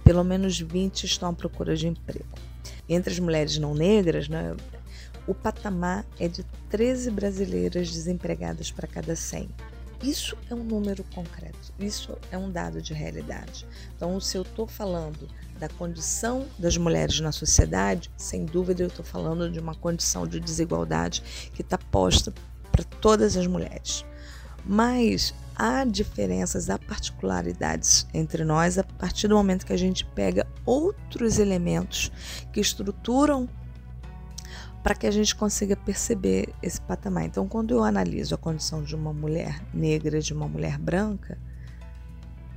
pelo 0.05 0.23
menos 0.23 0.59
20 0.59 1.05
estão 1.05 1.31
à 1.31 1.33
procura 1.33 1.76
de 1.76 1.88
emprego. 1.88 2.53
Entre 2.88 3.12
as 3.12 3.19
mulheres 3.19 3.59
não 3.59 3.75
negras, 3.75 4.29
né, 4.29 4.55
o 5.26 5.35
patamar 5.35 6.05
é 6.19 6.29
de 6.29 6.45
13 6.69 7.11
brasileiras 7.11 7.91
desempregadas 7.91 8.71
para 8.71 8.87
cada 8.87 9.17
100. 9.17 9.49
Isso 10.03 10.37
é 10.50 10.55
um 10.55 10.62
número 10.62 11.03
concreto, 11.14 11.73
isso 11.79 12.19
é 12.31 12.37
um 12.37 12.50
dado 12.50 12.83
de 12.83 12.93
realidade. 12.93 13.67
Então, 13.97 14.21
se 14.21 14.37
eu 14.37 14.43
estou 14.43 14.67
falando 14.67 15.26
da 15.59 15.69
condição 15.69 16.47
das 16.59 16.76
mulheres 16.76 17.21
na 17.21 17.33
sociedade, 17.33 18.11
sem 18.17 18.45
dúvida 18.45 18.83
eu 18.83 18.88
estou 18.88 19.05
falando 19.05 19.50
de 19.50 19.59
uma 19.59 19.75
condição 19.75 20.26
de 20.26 20.38
desigualdade 20.41 21.23
que 21.55 21.62
está 21.62 21.79
posta 21.79 22.35
para 22.71 22.85
todas 22.85 23.35
as 23.35 23.47
mulheres. 23.47 24.05
Mas 24.67 25.33
há 25.56 25.84
diferenças, 25.84 26.68
há 26.68 26.78
particularidades 26.78 28.06
entre 28.12 28.44
nós 28.44 28.78
a 28.78 28.84
partir 28.84 29.28
do 29.28 29.37
momento 29.37 29.64
que 29.64 29.73
a 29.73 29.76
gente 29.76 30.04
pega 30.04 30.46
outros 30.64 31.38
elementos 31.38 32.11
que 32.52 32.61
estruturam 32.61 33.49
para 34.82 34.94
que 34.94 35.06
a 35.06 35.11
gente 35.11 35.34
consiga 35.34 35.76
perceber 35.76 36.52
esse 36.62 36.80
patamar. 36.80 37.25
Então, 37.25 37.49
quando 37.49 37.73
eu 37.73 37.82
analiso 37.82 38.34
a 38.34 38.38
condição 38.38 38.82
de 38.82 38.94
uma 38.94 39.14
mulher 39.14 39.62
negra, 39.73 40.20
de 40.20 40.34
uma 40.34 40.46
mulher 40.46 40.78
branca, 40.78 41.38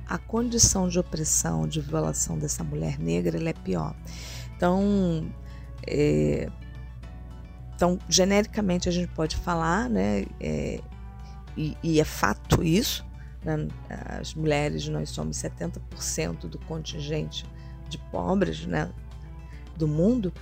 a 0.06 0.18
condição 0.18 0.88
de 0.88 0.98
opressão, 0.98 1.66
de 1.66 1.80
violação 1.80 2.38
dessa 2.38 2.62
mulher 2.62 2.98
negra, 2.98 3.38
é 3.48 3.52
pior. 3.52 3.94
Então, 4.54 5.30
é, 5.86 6.50
então, 7.74 7.98
genericamente 8.08 8.88
a 8.88 8.92
gente 8.92 9.08
pode 9.12 9.36
falar, 9.36 9.88
né, 9.88 10.26
é, 10.40 10.80
e, 11.58 11.76
e, 11.82 12.00
é 12.00 12.04
fato 12.04 12.62
isso, 12.62 13.04
né, 13.44 13.68
as 14.20 14.34
mulheres, 14.34 14.88
nós 14.88 15.10
somos 15.10 15.36
70% 15.36 16.48
do 16.48 16.58
contingente 16.60 17.44
de 17.88 17.98
pobres 18.10 18.66
né, 18.66 18.90
do 19.76 19.88
mundo, 19.88 20.32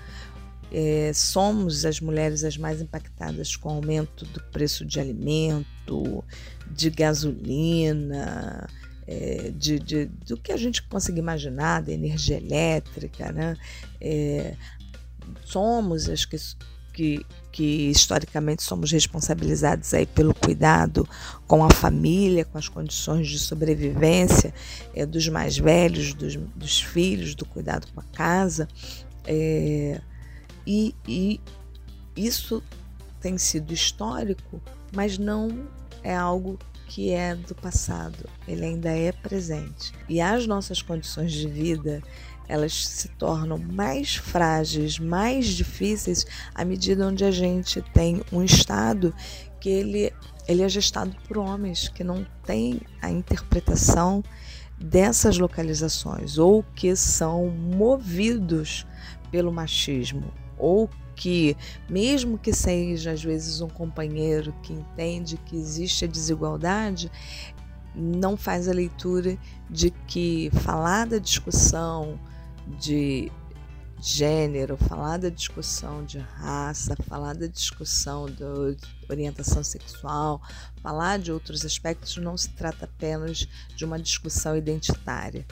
é, 0.71 1.13
somos 1.15 1.85
as 1.85 2.01
mulheres 2.01 2.45
as 2.45 2.57
mais 2.57 2.81
impactadas 2.81 3.57
com 3.57 3.69
o 3.69 3.73
aumento 3.77 4.25
do 4.27 4.41
preço 4.51 4.85
de 4.85 4.99
alimento, 4.99 6.25
de 6.71 6.91
gasolina, 6.91 8.69
é, 9.07 9.53
de, 9.53 9.79
de, 9.79 10.07
do 10.07 10.37
que 10.37 10.53
a 10.53 10.57
gente 10.57 10.83
consegue 10.83 11.19
imaginar, 11.19 11.83
da 11.83 11.93
energia 11.93 12.37
elétrica. 12.37 13.31
Né? 13.33 13.57
É, 14.01 14.55
somos 15.45 16.09
as 16.09 16.25
que, 16.25 16.37
que, 16.97 17.27
que 17.53 17.91
historicamente 17.91 18.63
somos 18.63 18.91
responsabilizados 18.91 19.93
aí 19.93 20.07
pelo 20.07 20.35
cuidado 20.35 21.07
com 21.47 21.63
a 21.63 21.71
família, 21.71 22.43
com 22.47 22.57
as 22.57 22.69
condições 22.69 23.29
de 23.29 23.39
sobrevivência 23.39 24.55
é, 24.95 25.05
dos 25.05 25.29
mais 25.29 25.59
velhos, 25.59 26.15
dos, 26.15 26.37
dos 26.37 26.81
filhos, 26.81 27.35
do 27.35 27.45
cuidado 27.45 27.87
com 27.95 28.01
a 28.01 28.05
casa. 28.05 28.67
É, 29.27 30.01
e, 30.67 30.95
e 31.07 31.39
isso 32.17 32.63
tem 33.21 33.37
sido 33.37 33.75
histórico, 33.75 34.59
mas 34.91 35.19
não 35.19 35.69
é 36.03 36.17
algo 36.17 36.59
que 36.89 37.11
é 37.11 37.35
do 37.35 37.55
passado, 37.55 38.27
ele 38.49 38.65
ainda 38.65 38.89
é 38.89 39.13
presente. 39.13 39.93
E 40.09 40.19
as 40.19 40.47
nossas 40.47 40.81
condições 40.81 41.33
de 41.33 41.47
vida, 41.47 42.03
elas 42.49 42.87
se 42.87 43.09
tornam 43.09 43.59
mais 43.59 44.17
frágeis, 44.17 44.99
mais 44.99 45.47
difíceis 45.47 46.27
à 46.55 46.65
medida 46.65 47.07
onde 47.07 47.25
a 47.25 47.31
gente 47.31 47.83
tem 47.93 48.23
um 48.33 48.43
estado 48.43 49.15
que 49.61 49.69
ele, 49.69 50.13
ele 50.47 50.63
é 50.63 50.69
gestado 50.69 51.15
por 51.27 51.39
homens 51.39 51.89
que 51.89 52.05
não 52.05 52.27
têm 52.45 52.81
a 53.03 53.11
interpretação 53.11 54.23
dessas 54.79 55.39
localizações 55.39 56.39
ou 56.39 56.63
que 56.75 56.95
são 56.95 57.49
movidos 57.49 58.87
pelo 59.31 59.53
machismo 59.53 60.33
ou 60.59 60.89
que, 61.15 61.57
mesmo 61.89 62.39
que 62.39 62.53
seja 62.53 63.13
às 63.13 63.23
vezes 63.25 63.61
um 63.61 63.69
companheiro 63.69 64.55
que 64.63 64.73
entende 64.73 65.39
que 65.47 65.57
existe 65.57 66.05
a 66.05 66.09
desigualdade, 66.09 67.11
não 67.95 68.37
faz 68.37 68.69
a 68.69 68.73
leitura 68.73 69.39
de 69.69 69.91
que 70.07 70.51
falar 70.53 71.07
da 71.07 71.19
discussão 71.19 72.21
de 72.79 73.31
gênero, 74.01 74.77
falar 74.77 75.17
da 75.17 75.29
discussão 75.29 76.05
de 76.05 76.19
raça, 76.19 76.95
falar 77.09 77.35
da 77.35 77.47
discussão 77.47 78.27
da 78.27 78.77
orientação 79.09 79.65
sexual, 79.65 80.41
falar 80.83 81.19
de 81.19 81.33
outros 81.33 81.65
aspectos 81.65 82.17
não 82.19 82.37
se 82.37 82.51
trata 82.51 82.85
apenas 82.85 83.49
de 83.75 83.85
uma 83.85 83.99
discussão 83.99 84.57
identitária 84.57 85.47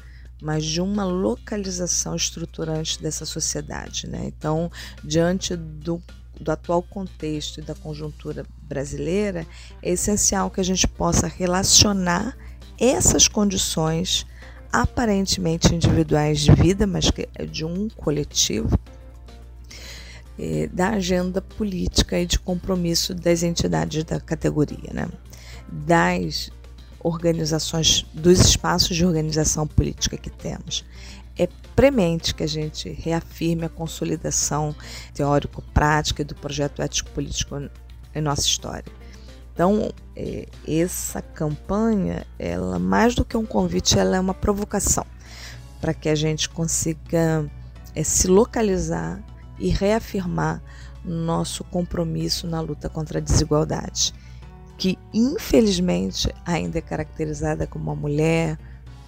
mas 0.44 0.64
de 0.64 0.80
uma 0.80 1.04
localização 1.04 2.14
estruturante 2.14 3.00
dessa 3.00 3.24
sociedade. 3.24 4.06
Né? 4.06 4.26
Então, 4.26 4.70
diante 5.02 5.56
do, 5.56 6.02
do 6.38 6.52
atual 6.52 6.82
contexto 6.82 7.60
e 7.60 7.62
da 7.62 7.74
conjuntura 7.74 8.44
brasileira, 8.62 9.46
é 9.82 9.92
essencial 9.92 10.50
que 10.50 10.60
a 10.60 10.64
gente 10.64 10.86
possa 10.86 11.26
relacionar 11.26 12.36
essas 12.78 13.26
condições 13.26 14.26
aparentemente 14.74 15.72
individuais 15.72 16.40
de 16.40 16.52
vida, 16.52 16.84
mas 16.84 17.08
que 17.08 17.28
é 17.36 17.46
de 17.46 17.64
um 17.64 17.88
coletivo, 17.88 18.76
é, 20.36 20.66
da 20.66 20.90
agenda 20.90 21.40
política 21.40 22.18
e 22.18 22.26
de 22.26 22.40
compromisso 22.40 23.14
das 23.14 23.44
entidades 23.44 24.02
da 24.02 24.18
categoria, 24.18 24.92
né? 24.92 25.08
das 25.70 26.50
organizações, 26.98 28.04
dos 28.12 28.40
espaços 28.40 28.96
de 28.96 29.06
organização 29.06 29.64
política 29.64 30.16
que 30.16 30.30
temos. 30.30 30.84
É 31.38 31.48
premente 31.76 32.34
que 32.34 32.42
a 32.42 32.48
gente 32.48 32.88
reafirme 32.90 33.66
a 33.66 33.68
consolidação 33.68 34.74
teórico-prática 35.14 36.24
do 36.24 36.34
projeto 36.34 36.82
ético-político 36.82 37.70
em 38.12 38.20
nossa 38.20 38.42
história. 38.42 38.92
Então, 39.54 39.90
é, 40.16 40.48
essa 40.66 41.22
campanha, 41.22 42.26
ela 42.38 42.78
mais 42.78 43.14
do 43.14 43.24
que 43.24 43.36
um 43.36 43.46
convite, 43.46 43.98
ela 43.98 44.16
é 44.16 44.20
uma 44.20 44.34
provocação 44.34 45.06
para 45.80 45.94
que 45.94 46.08
a 46.08 46.14
gente 46.14 46.48
consiga 46.48 47.48
é, 47.94 48.02
se 48.02 48.26
localizar 48.26 49.22
e 49.58 49.68
reafirmar 49.68 50.60
nosso 51.04 51.62
compromisso 51.64 52.46
na 52.46 52.60
luta 52.60 52.88
contra 52.88 53.18
a 53.18 53.22
desigualdade 53.22 54.12
que 54.76 54.98
infelizmente 55.12 56.32
ainda 56.44 56.78
é 56.78 56.82
caracterizada 56.82 57.66
como 57.66 57.84
uma 57.84 57.94
mulher 57.94 58.58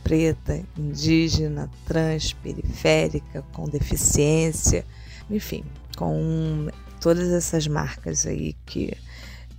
preta, 0.03 0.63
indígena, 0.79 1.69
trans, 1.85 2.33
periférica, 2.33 3.43
com 3.53 3.65
deficiência, 3.65 4.87
enfim, 5.29 5.65
com 5.97 6.69
todas 7.01 7.29
essas 7.33 7.67
marcas 7.67 8.25
aí 8.25 8.55
que 8.65 8.97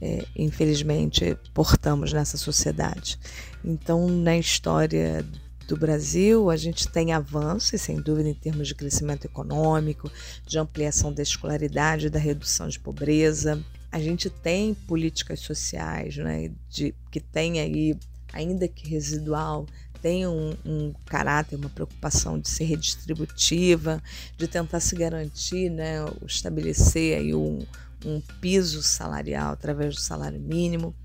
é, 0.02 0.26
infelizmente 0.36 1.38
portamos 1.54 2.14
nessa 2.14 2.38
sociedade. 2.38 3.20
Então, 3.64 4.08
na 4.08 4.38
história 4.38 5.26
do 5.68 5.76
Brasil, 5.76 6.50
a 6.50 6.56
gente 6.56 6.88
tem 6.88 7.12
avanços, 7.12 7.82
sem 7.82 8.00
dúvida, 8.00 8.30
em 8.30 8.34
termos 8.34 8.68
de 8.68 8.76
crescimento 8.76 9.26
econômico, 9.26 10.10
de 10.46 10.58
ampliação 10.58 11.12
da 11.12 11.22
escolaridade, 11.22 12.10
da 12.10 12.20
redução 12.20 12.70
de 12.70 12.80
pobreza, 12.80 13.62
a 13.92 14.00
gente 14.00 14.30
tem 14.30 14.74
políticas 14.74 15.40
sociais 15.40 16.18
né, 16.18 16.52
de, 16.70 16.94
que 17.12 17.20
tem 17.20 17.60
aí, 17.60 17.98
ainda 18.34 18.68
que 18.68 18.88
residual, 18.88 19.66
tem 20.02 20.28
um, 20.28 20.56
um, 20.64 20.94
caráter, 21.06 21.56
uma 21.56 21.70
preocupação 21.70 22.40
de 22.40 22.50
ser 22.50 22.66
redistributiva, 22.66 24.02
de 24.38 24.48
tentar 24.48 24.80
se 24.80 24.96
garantir, 24.96 25.70
né, 25.70 25.98
estabelecer 26.26 27.18
aí 27.18 27.34
um, 27.34 27.66
um 28.06 28.22
piso 28.42 28.82
salarial 28.82 29.52
através 29.52 29.96
do 29.96 30.02
salário 30.02 30.40
mínimo. 30.40 30.96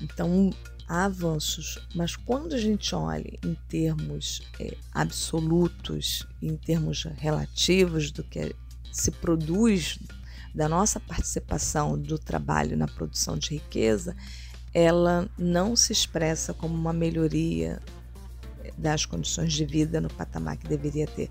Então, 0.00 0.50
há 0.88 1.04
avanços, 1.04 1.78
mas 1.94 2.16
quando 2.16 2.54
a 2.54 2.58
gente 2.58 2.94
olha 2.94 3.38
em 3.44 3.54
termos 3.68 4.42
é, 4.60 4.76
absolutos, 4.92 6.26
em 6.42 6.56
termos 6.56 7.04
relativos 7.16 8.10
do 8.10 8.22
que 8.22 8.54
se 8.92 9.10
produz 9.10 9.98
da 10.54 10.68
nossa 10.68 11.00
participação 11.00 11.98
do 11.98 12.18
trabalho 12.18 12.76
na 12.76 12.86
produção 12.86 13.36
de 13.36 13.50
riqueza, 13.50 14.14
ela 14.72 15.28
não 15.38 15.74
se 15.74 15.92
expressa 15.92 16.52
como 16.54 16.74
uma 16.74 16.92
melhoria 16.92 17.80
das 18.76 19.04
condições 19.04 19.52
de 19.52 19.64
vida 19.64 20.00
no 20.00 20.08
patamar 20.08 20.56
que 20.56 20.66
deveria 20.66 21.06
ter. 21.06 21.30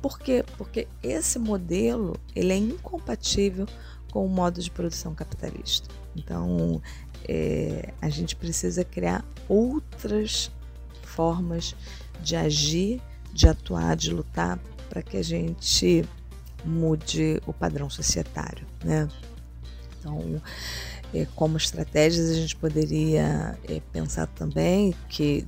Por 0.00 0.18
quê? 0.18 0.44
Porque 0.56 0.88
esse 1.02 1.38
modelo 1.38 2.18
ele 2.34 2.52
é 2.52 2.56
incompatível 2.56 3.66
com 4.10 4.24
o 4.24 4.28
modo 4.28 4.60
de 4.60 4.70
produção 4.70 5.14
capitalista. 5.14 5.88
Então, 6.16 6.82
é, 7.28 7.92
a 8.00 8.08
gente 8.08 8.34
precisa 8.36 8.84
criar 8.84 9.24
outras 9.48 10.50
formas 11.02 11.74
de 12.22 12.36
agir, 12.36 13.00
de 13.32 13.48
atuar, 13.48 13.96
de 13.96 14.12
lutar 14.12 14.58
para 14.88 15.02
que 15.02 15.16
a 15.16 15.22
gente 15.22 16.04
mude 16.64 17.40
o 17.46 17.52
padrão 17.52 17.88
societário, 17.88 18.66
né? 18.84 19.08
Então, 19.98 20.40
é, 21.14 21.26
como 21.34 21.56
estratégias, 21.56 22.30
a 22.30 22.34
gente 22.34 22.56
poderia 22.56 23.58
é, 23.68 23.80
pensar 23.92 24.26
também 24.28 24.94
que 25.08 25.44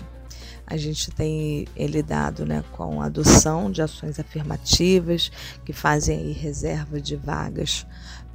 a 0.67 0.77
gente 0.77 1.11
tem 1.11 1.67
é, 1.77 1.87
lidado 1.87 2.47
né, 2.47 2.65
com 2.73 3.03
a 3.03 3.07
adoção 3.07 3.71
de 3.71 3.83
ações 3.83 4.19
afirmativas 4.19 5.31
que 5.65 5.73
fazem 5.73 6.33
reserva 6.33 7.01
de 7.01 7.17
vagas 7.17 7.87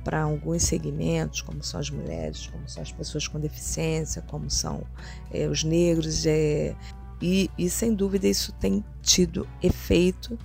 para 0.08 0.22
alguns 0.22 0.64
segmentos, 0.64 1.42
como 1.42 1.62
são 1.62 1.82
as 1.82 1.90
mulheres, 1.90 2.48
como 2.48 2.66
são 2.70 2.82
as 2.82 2.94
pessoas 2.94 3.28
com 3.28 3.38
deficiência, 3.42 4.22
como 4.22 4.50
são 4.50 4.82
é, 5.34 5.50
os 5.50 5.66
negros, 5.66 6.26
é, 6.26 6.74
e, 7.22 7.52
e 7.58 7.70
sem 7.70 7.94
dúvida 7.94 8.26
isso 8.26 8.54
tem 8.54 8.86
tido 9.02 9.46
efeito 9.62 10.40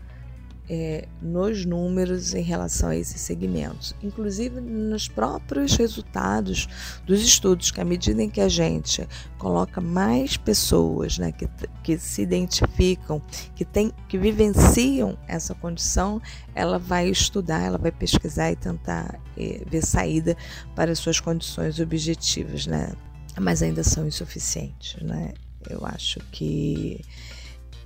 é, 0.68 1.06
nos 1.20 1.66
números 1.66 2.34
em 2.34 2.42
relação 2.42 2.90
a 2.90 2.96
esses 2.96 3.20
segmentos, 3.20 3.94
inclusive 4.02 4.60
nos 4.60 5.08
próprios 5.08 5.76
resultados 5.76 6.68
dos 7.04 7.20
estudos, 7.20 7.70
que 7.70 7.80
à 7.80 7.84
medida 7.84 8.22
em 8.22 8.30
que 8.30 8.40
a 8.40 8.48
gente 8.48 9.06
coloca 9.38 9.80
mais 9.80 10.36
pessoas 10.36 11.18
né, 11.18 11.32
que, 11.32 11.48
que 11.82 11.98
se 11.98 12.22
identificam, 12.22 13.20
que, 13.54 13.64
tem, 13.64 13.92
que 14.08 14.16
vivenciam 14.16 15.18
essa 15.26 15.54
condição, 15.54 16.22
ela 16.54 16.78
vai 16.78 17.08
estudar, 17.08 17.60
ela 17.60 17.78
vai 17.78 17.90
pesquisar 17.90 18.52
e 18.52 18.56
tentar 18.56 19.20
é, 19.36 19.62
ver 19.68 19.84
saída 19.84 20.36
para 20.76 20.92
as 20.92 20.98
suas 20.98 21.18
condições 21.18 21.80
objetivas, 21.80 22.66
né? 22.66 22.92
mas 23.40 23.62
ainda 23.62 23.82
são 23.82 24.06
insuficientes. 24.06 25.02
Né? 25.02 25.32
Eu 25.68 25.84
acho 25.84 26.20
que 26.30 27.00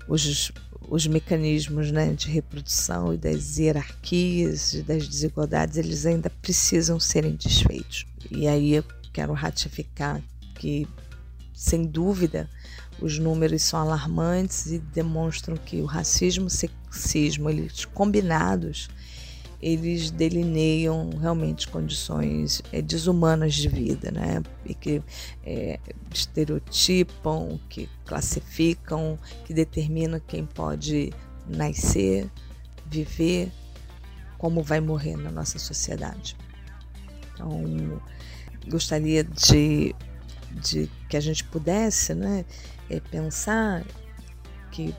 os 0.08 0.52
os 0.88 1.06
mecanismos 1.06 1.90
né, 1.90 2.12
de 2.12 2.28
reprodução 2.28 3.12
e 3.12 3.16
das 3.16 3.58
hierarquias 3.58 4.74
e 4.74 4.82
das 4.82 5.08
desigualdades, 5.08 5.76
eles 5.76 6.06
ainda 6.06 6.30
precisam 6.30 6.98
serem 7.00 7.34
desfeitos. 7.34 8.06
E 8.30 8.46
aí 8.46 8.74
eu 8.74 8.84
quero 9.12 9.32
ratificar 9.32 10.20
que, 10.54 10.86
sem 11.54 11.84
dúvida, 11.84 12.48
os 13.00 13.18
números 13.18 13.62
são 13.62 13.80
alarmantes 13.80 14.66
e 14.66 14.78
demonstram 14.78 15.56
que 15.56 15.80
o 15.80 15.86
racismo 15.86 16.44
e 16.44 16.46
o 16.46 16.50
sexismo, 16.50 17.50
eles 17.50 17.84
combinados, 17.84 18.88
eles 19.66 20.12
delineiam 20.12 21.10
realmente 21.20 21.66
condições 21.66 22.62
é, 22.72 22.80
desumanas 22.80 23.52
de 23.52 23.68
vida, 23.68 24.12
né? 24.12 24.40
E 24.64 24.72
que 24.72 25.02
é, 25.44 25.80
estereotipam, 26.14 27.58
que 27.68 27.90
classificam, 28.04 29.18
que 29.44 29.52
determinam 29.52 30.20
quem 30.20 30.46
pode 30.46 31.12
nascer, 31.48 32.30
viver, 32.86 33.50
como 34.38 34.62
vai 34.62 34.78
morrer 34.78 35.16
na 35.16 35.32
nossa 35.32 35.58
sociedade. 35.58 36.36
Então, 37.34 38.00
gostaria 38.68 39.24
de, 39.24 39.92
de 40.62 40.88
que 41.08 41.16
a 41.16 41.20
gente 41.20 41.42
pudesse 41.42 42.14
né, 42.14 42.44
é, 42.88 43.00
pensar 43.00 43.84
que 44.70 44.94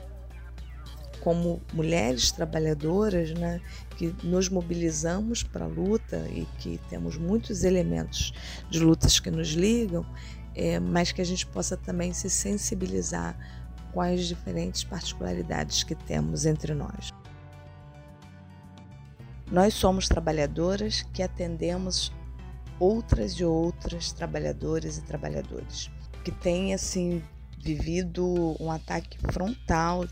como 1.20 1.60
mulheres 1.72 2.30
trabalhadoras, 2.30 3.30
né, 3.32 3.62
que 3.98 4.14
nos 4.22 4.48
mobilizamos 4.48 5.42
para 5.42 5.64
a 5.64 5.68
luta 5.68 6.24
e 6.30 6.46
que 6.60 6.78
temos 6.88 7.18
muitos 7.18 7.64
elementos 7.64 8.32
de 8.70 8.78
lutas 8.78 9.18
que 9.18 9.28
nos 9.28 9.48
ligam, 9.48 10.06
é, 10.54 10.78
mas 10.78 11.10
que 11.10 11.20
a 11.20 11.24
gente 11.24 11.44
possa 11.44 11.76
também 11.76 12.12
se 12.12 12.30
sensibilizar 12.30 13.36
com 13.92 14.00
as 14.00 14.26
diferentes 14.26 14.84
particularidades 14.84 15.82
que 15.82 15.96
temos 15.96 16.46
entre 16.46 16.74
nós. 16.74 17.12
Nós 19.50 19.74
somos 19.74 20.06
trabalhadoras 20.06 21.02
que 21.12 21.20
atendemos 21.20 22.12
outras 22.78 23.32
e 23.32 23.44
outras 23.44 24.12
trabalhadoras 24.12 24.96
e 24.98 25.02
trabalhadores 25.02 25.90
que 26.22 26.30
têm 26.30 26.72
assim 26.72 27.20
vivido 27.58 28.54
um 28.60 28.70
ataque 28.70 29.18
frontal 29.32 30.06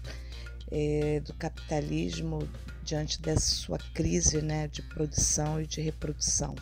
é, 0.70 1.20
do 1.20 1.32
capitalismo 1.34 2.48
diante 2.82 3.20
dessa 3.20 3.54
sua 3.54 3.78
crise 3.94 4.40
né, 4.40 4.68
de 4.68 4.82
produção 4.82 5.60
e 5.60 5.66
de 5.66 5.80
reprodução. 5.80 6.54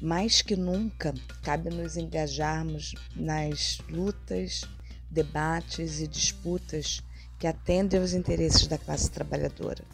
Mais 0.00 0.42
que 0.42 0.56
nunca, 0.56 1.14
cabe 1.42 1.70
nos 1.70 1.96
engajarmos 1.96 2.94
nas 3.14 3.78
lutas, 3.88 4.62
debates 5.10 6.00
e 6.00 6.06
disputas 6.06 7.02
que 7.38 7.46
atendem 7.46 8.00
aos 8.00 8.12
interesses 8.12 8.66
da 8.66 8.78
classe 8.78 9.10
trabalhadora. 9.10 9.84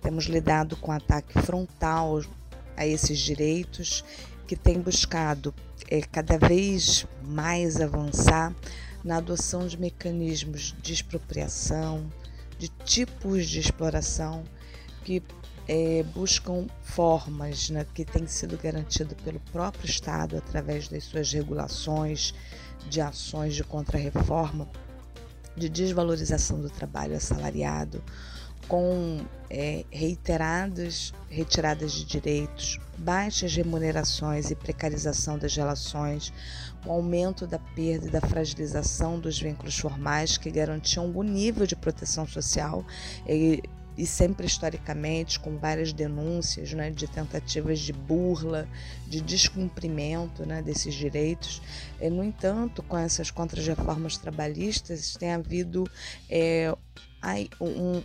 Temos 0.00 0.24
lidado 0.24 0.76
com 0.76 0.92
ataque 0.92 1.38
frontal 1.40 2.22
a 2.76 2.86
esses 2.86 3.18
direitos 3.18 4.04
que 4.46 4.56
tem 4.56 4.80
buscado 4.80 5.54
é, 5.88 6.00
cada 6.02 6.38
vez 6.38 7.06
mais 7.22 7.80
avançar 7.80 8.54
na 9.04 9.18
adoção 9.18 9.66
de 9.66 9.78
mecanismos 9.78 10.74
de 10.82 10.92
expropriação, 10.92 12.10
de 12.62 12.68
tipos 12.84 13.48
de 13.48 13.58
exploração 13.58 14.44
que 15.02 15.20
é, 15.66 16.04
buscam 16.14 16.68
formas 16.80 17.70
né, 17.70 17.84
que 17.92 18.04
têm 18.04 18.24
sido 18.28 18.56
garantidas 18.56 19.20
pelo 19.24 19.40
próprio 19.50 19.84
Estado 19.84 20.36
através 20.36 20.86
das 20.86 21.02
suas 21.02 21.32
regulações, 21.32 22.32
de 22.88 23.00
ações 23.00 23.56
de 23.56 23.64
contrarreforma, 23.64 24.68
de 25.56 25.68
desvalorização 25.68 26.60
do 26.60 26.70
trabalho 26.70 27.16
assalariado, 27.16 28.00
com 28.68 29.26
é, 29.50 29.84
reiteradas 29.90 31.12
retiradas 31.28 31.90
de 31.90 32.04
direitos, 32.04 32.78
baixas 32.96 33.56
remunerações 33.56 34.52
e 34.52 34.54
precarização 34.54 35.36
das 35.36 35.56
relações, 35.56 36.32
o 36.84 36.92
aumento 36.92 37.46
da 37.46 37.58
perda 37.58 38.06
e 38.06 38.10
da 38.10 38.20
fragilização 38.20 39.18
dos 39.18 39.38
vínculos 39.38 39.78
formais 39.78 40.36
que 40.36 40.50
garantiam 40.50 41.10
o 41.14 41.22
nível 41.22 41.66
de 41.66 41.76
proteção 41.76 42.26
social 42.26 42.84
e, 43.26 43.62
e 43.96 44.06
sempre 44.06 44.46
historicamente 44.46 45.38
com 45.38 45.58
várias 45.58 45.92
denúncias 45.92 46.72
né, 46.72 46.90
de 46.90 47.06
tentativas 47.06 47.78
de 47.78 47.92
burla, 47.92 48.66
de 49.06 49.20
descumprimento 49.20 50.44
né, 50.46 50.62
desses 50.62 50.94
direitos. 50.94 51.62
E, 52.00 52.08
no 52.08 52.24
entanto, 52.24 52.82
com 52.82 52.96
essas 52.96 53.30
contra-reformas 53.30 54.16
trabalhistas, 54.16 55.14
tem 55.16 55.32
havido 55.32 55.84
é, 56.28 56.74
um, 56.74 56.91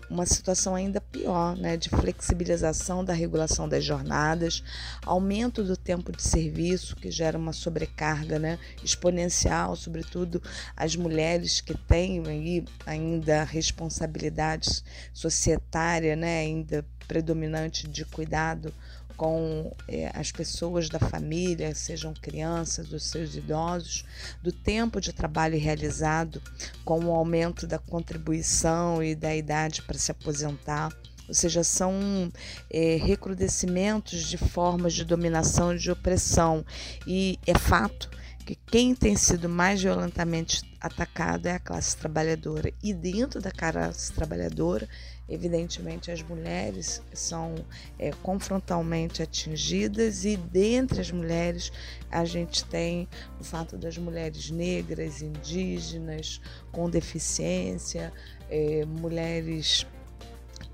uma 0.09 0.27
situação 0.27 0.75
ainda 0.75 1.01
pior, 1.01 1.57
né, 1.57 1.75
de 1.75 1.89
flexibilização 1.89 3.03
da 3.03 3.13
regulação 3.13 3.67
das 3.67 3.83
jornadas, 3.83 4.63
aumento 5.03 5.63
do 5.63 5.75
tempo 5.75 6.11
de 6.11 6.21
serviço, 6.21 6.95
que 6.95 7.09
gera 7.09 7.37
uma 7.37 7.51
sobrecarga 7.51 8.37
né, 8.37 8.59
exponencial, 8.83 9.75
sobretudo 9.75 10.41
as 10.75 10.95
mulheres 10.95 11.61
que 11.61 11.75
têm 11.75 12.27
aí 12.27 12.63
ainda 12.85 13.43
responsabilidades 13.43 14.83
societária, 15.11 16.15
né, 16.15 16.41
ainda 16.41 16.85
predominante 17.07 17.87
de 17.87 18.05
cuidado 18.05 18.71
com 19.17 19.75
é, 19.87 20.11
as 20.13 20.31
pessoas 20.31 20.87
da 20.87 20.99
família, 20.99 21.73
sejam 21.73 22.13
crianças 22.13 22.93
ou 22.93 22.99
seus 22.99 23.35
idosos, 23.35 24.05
do 24.41 24.51
tempo 24.51 25.01
de 25.01 25.11
trabalho 25.11 25.59
realizado, 25.59 26.41
com 26.85 27.03
o 27.03 27.11
aumento 27.11 27.65
da 27.65 27.79
contribuição 27.79 29.03
e 29.03 29.15
da 29.15 29.35
idade 29.35 29.81
para 29.81 29.97
se 29.97 30.11
aposentar. 30.11 30.95
Ou 31.27 31.33
seja, 31.33 31.63
são 31.63 32.31
é, 32.69 32.95
recrudescimentos 32.95 34.23
de 34.23 34.37
formas 34.37 34.93
de 34.93 35.03
dominação 35.03 35.73
e 35.73 35.79
de 35.79 35.91
opressão. 35.91 36.63
E 37.05 37.37
é 37.45 37.57
fato 37.57 38.09
que 38.45 38.55
quem 38.55 38.95
tem 38.95 39.17
sido 39.17 39.49
mais 39.49 39.81
violentamente 39.81 40.63
atacado 40.79 41.47
é 41.47 41.53
a 41.53 41.59
classe 41.59 41.95
trabalhadora. 41.97 42.71
E 42.83 42.93
dentro 42.93 43.41
da 43.41 43.51
classe 43.51 44.11
trabalhadora, 44.13 44.87
evidentemente, 45.27 46.11
as 46.11 46.21
mulheres 46.21 47.01
são 47.13 47.55
é, 47.99 48.11
confrontalmente 48.23 49.21
atingidas, 49.21 50.25
e 50.25 50.37
dentre 50.37 51.01
as 51.01 51.11
mulheres, 51.11 51.71
a 52.11 52.23
gente 52.25 52.63
tem 52.65 53.07
o 53.39 53.43
fato 53.43 53.77
das 53.77 53.97
mulheres 53.97 54.49
negras, 54.51 55.21
indígenas, 55.21 56.41
com 56.71 56.89
deficiência, 56.89 58.13
é, 58.49 58.85
mulheres 58.85 59.85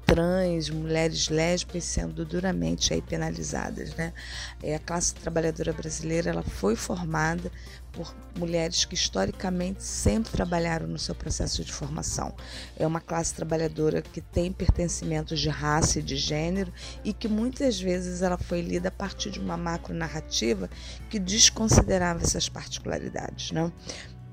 trans, 0.05 0.69
mulheres 0.69 1.29
lésbicas 1.29 1.85
sendo 1.85 2.25
duramente 2.25 2.93
aí 2.93 3.01
penalizadas, 3.01 3.95
né? 3.95 4.13
É, 4.61 4.75
a 4.75 4.79
classe 4.79 5.15
trabalhadora 5.15 5.73
brasileira 5.73 6.29
ela 6.29 6.43
foi 6.43 6.75
formada 6.75 7.51
por 7.93 8.13
mulheres 8.37 8.83
que 8.83 8.95
historicamente 8.95 9.83
sempre 9.83 10.31
trabalharam 10.31 10.87
no 10.87 10.99
seu 10.99 11.15
processo 11.15 11.63
de 11.63 11.71
formação. 11.71 12.33
É 12.75 12.85
uma 12.85 12.99
classe 12.99 13.33
trabalhadora 13.33 14.01
que 14.01 14.19
tem 14.19 14.51
pertencimentos 14.51 15.39
de 15.39 15.49
raça 15.49 15.99
e 15.99 16.01
de 16.01 16.17
gênero 16.17 16.73
e 17.03 17.13
que 17.13 17.27
muitas 17.27 17.79
vezes 17.79 18.21
ela 18.21 18.37
foi 18.37 18.61
lida 18.61 18.89
a 18.89 18.91
partir 18.91 19.29
de 19.29 19.39
uma 19.39 19.55
macro 19.55 19.93
narrativa 19.93 20.69
que 21.09 21.19
desconsiderava 21.19 22.23
essas 22.23 22.49
particularidades, 22.49 23.51
né? 23.51 23.71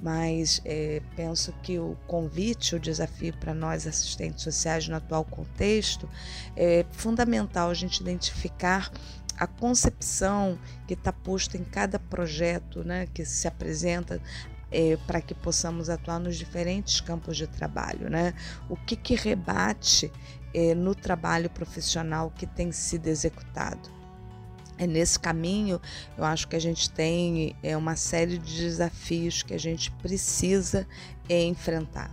mas 0.03 0.63
é, 0.65 1.03
penso 1.15 1.53
que 1.63 1.79
o 1.79 1.97
convite, 2.07 2.75
o 2.75 2.81
desafio 2.81 3.35
para 3.37 3.53
nós 3.53 3.87
assistentes 3.87 4.43
sociais 4.43 4.89
no 4.89 4.97
atual 4.97 5.25
contexto 5.25 6.09
é 6.57 6.87
fundamental 6.91 7.69
a 7.69 7.75
gente 7.75 8.01
identificar 8.01 8.91
a 9.41 9.47
concepção 9.47 10.59
que 10.87 10.93
está 10.93 11.11
posta 11.11 11.57
em 11.57 11.65
cada 11.65 11.99
projeto 11.99 12.85
né, 12.85 13.07
que 13.07 13.25
se 13.25 13.49
apresenta 13.49 14.21
é, 14.71 14.99
para 15.07 15.23
que 15.23 15.35
possamos 15.35 15.89
atuar 15.89 16.21
nos 16.21 16.37
diferentes 16.37 17.01
campos 17.01 17.39
de 17.39 17.47
trabalho. 17.47 18.11
Né? 18.11 18.35
O 18.69 18.77
que, 18.77 18.95
que 18.95 19.15
rebate 19.15 20.13
é, 20.53 20.75
no 20.75 20.95
trabalho 20.95 21.49
profissional 21.49 22.31
que 22.31 22.47
tem 22.47 22.71
sido 22.71 23.07
executado? 23.07 23.89
É 24.77 24.87
nesse 24.87 25.19
caminho, 25.19 25.81
eu 26.17 26.25
acho 26.25 26.47
que 26.47 26.57
a 26.57 26.61
gente 26.61 26.91
tem 26.91 27.57
é, 27.63 27.77
uma 27.77 27.97
série 27.97 28.39
de 28.39 28.57
desafios 28.57 29.43
que 29.43 29.55
a 29.55 29.59
gente 29.59 29.91
precisa 29.93 30.87
é, 31.29 31.43
enfrentar. 31.45 32.11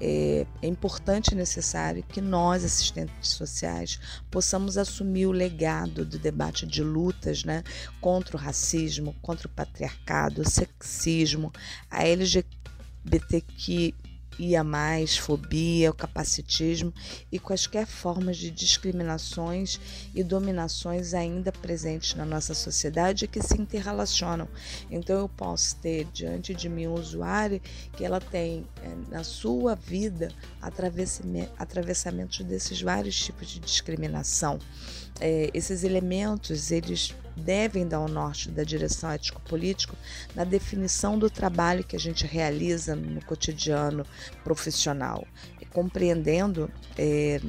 É, 0.00 0.46
é 0.62 0.66
importante 0.66 1.32
e 1.32 1.34
necessário 1.34 2.02
que 2.02 2.20
nós, 2.20 2.64
assistentes 2.64 3.30
sociais, 3.30 3.98
possamos 4.30 4.78
assumir 4.78 5.26
o 5.26 5.32
legado 5.32 6.04
do 6.04 6.18
debate 6.18 6.66
de 6.66 6.82
lutas 6.82 7.44
né, 7.44 7.62
contra 8.00 8.36
o 8.36 8.40
racismo, 8.40 9.14
contra 9.20 9.46
o 9.46 9.50
patriarcado, 9.50 10.42
o 10.42 10.48
sexismo, 10.48 11.52
a 11.90 12.04
LGBTQ 12.04 13.94
ia 14.38 14.62
mais, 14.62 15.16
fobia, 15.16 15.90
o 15.90 15.94
capacitismo 15.94 16.92
e 17.30 17.38
quaisquer 17.38 17.86
formas 17.86 18.36
de 18.36 18.50
discriminações 18.50 19.80
e 20.14 20.22
dominações 20.22 21.14
ainda 21.14 21.50
presentes 21.50 22.14
na 22.14 22.24
nossa 22.24 22.54
sociedade 22.54 23.26
que 23.26 23.42
se 23.42 23.60
interrelacionam. 23.60 24.48
Então 24.90 25.18
eu 25.18 25.28
posso 25.28 25.76
ter 25.76 26.04
diante 26.12 26.54
de 26.54 26.68
mim 26.68 26.86
um 26.86 26.94
usuário 26.94 27.60
que 27.96 28.04
ela 28.04 28.20
tem 28.20 28.66
é, 28.82 28.94
na 29.10 29.24
sua 29.24 29.74
vida 29.74 30.32
atravessamentos 30.60 32.40
desses 32.44 32.80
vários 32.80 33.16
tipos 33.16 33.48
de 33.48 33.60
discriminação. 33.60 34.58
É, 35.20 35.50
esses 35.52 35.82
elementos 35.82 36.70
eles 36.70 37.14
devem 37.38 37.86
dar 37.86 38.00
o 38.00 38.08
norte 38.08 38.50
da 38.50 38.64
direção 38.64 39.10
ético-político 39.10 39.96
na 40.34 40.44
definição 40.44 41.18
do 41.18 41.30
trabalho 41.30 41.84
que 41.84 41.96
a 41.96 42.00
gente 42.00 42.26
realiza 42.26 42.94
no 42.94 43.24
cotidiano 43.24 44.04
profissional, 44.44 45.26
compreendendo 45.72 46.70
é, 46.96 47.40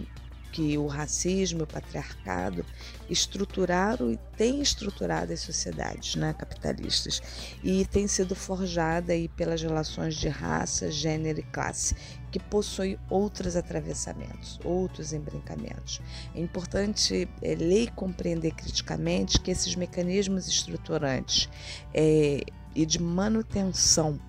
que 0.51 0.77
o 0.77 0.87
racismo, 0.87 1.63
o 1.63 1.67
patriarcado 1.67 2.65
estruturaram 3.09 4.11
e 4.11 4.17
têm 4.37 4.61
estruturado 4.61 5.33
as 5.33 5.39
sociedades 5.39 6.15
né, 6.15 6.33
capitalistas 6.33 7.21
e 7.63 7.85
tem 7.85 8.07
sido 8.07 8.35
forjada 8.35 9.13
aí 9.13 9.27
pelas 9.27 9.61
relações 9.61 10.15
de 10.15 10.27
raça, 10.27 10.91
gênero 10.91 11.39
e 11.39 11.43
classe, 11.43 11.95
que 12.31 12.39
possui 12.39 12.99
outros 13.09 13.55
atravessamentos, 13.55 14.59
outros 14.63 15.13
embrincamentos. 15.13 16.01
É 16.35 16.39
importante 16.39 17.27
é, 17.41 17.55
ler 17.55 17.83
e 17.83 17.91
compreender 17.91 18.51
criticamente 18.51 19.39
que 19.39 19.51
esses 19.51 19.75
mecanismos 19.75 20.47
estruturantes 20.47 21.49
é, 21.93 22.43
e 22.75 22.85
de 22.85 23.01
manutenção 23.01 24.19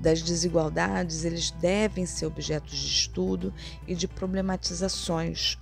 das 0.00 0.22
desigualdades, 0.22 1.24
eles 1.24 1.50
devem 1.50 2.06
ser 2.06 2.26
objetos 2.26 2.78
de 2.78 2.86
estudo 2.86 3.52
e 3.86 3.94
de 3.94 4.06
problematizações 4.06 5.58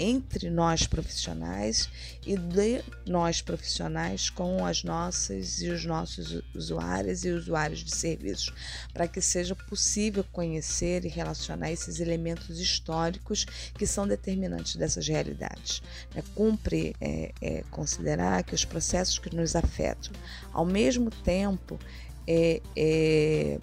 entre 0.00 0.48
nós 0.48 0.86
profissionais 0.86 1.90
e 2.26 2.34
de 2.34 2.82
nós 3.06 3.42
profissionais 3.42 4.30
com 4.30 4.64
as 4.64 4.82
nossas 4.82 5.60
e 5.60 5.68
os 5.68 5.84
nossos 5.84 6.42
usuários 6.54 7.22
e 7.24 7.30
usuários 7.30 7.80
de 7.80 7.94
serviços, 7.94 8.50
para 8.94 9.06
que 9.06 9.20
seja 9.20 9.54
possível 9.54 10.24
conhecer 10.32 11.04
e 11.04 11.08
relacionar 11.08 11.70
esses 11.70 12.00
elementos 12.00 12.58
históricos 12.58 13.44
que 13.74 13.86
são 13.86 14.08
determinantes 14.08 14.76
dessas 14.76 15.06
realidades. 15.06 15.82
É, 16.14 16.22
cumpre 16.34 16.96
é, 16.98 17.32
é, 17.42 17.64
considerar 17.70 18.42
que 18.42 18.54
os 18.54 18.64
processos 18.64 19.18
que 19.18 19.36
nos 19.36 19.54
afetam, 19.54 20.12
ao 20.52 20.64
mesmo 20.64 21.10
tempo, 21.10 21.78
é, 22.26 22.62
é 22.74 23.58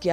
que 0.00 0.08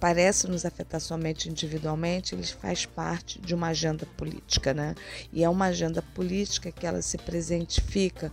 parece 0.00 0.48
nos 0.48 0.64
afetar 0.64 1.00
somente 1.00 1.48
individualmente, 1.48 2.34
ele 2.34 2.42
faz 2.42 2.86
parte 2.86 3.38
de 3.38 3.54
uma 3.54 3.68
agenda 3.68 4.06
política, 4.16 4.72
né? 4.72 4.94
E 5.30 5.44
é 5.44 5.48
uma 5.48 5.66
agenda 5.66 6.00
política 6.00 6.72
que 6.72 6.86
ela 6.86 7.02
se 7.02 7.18
presentifica 7.18 8.32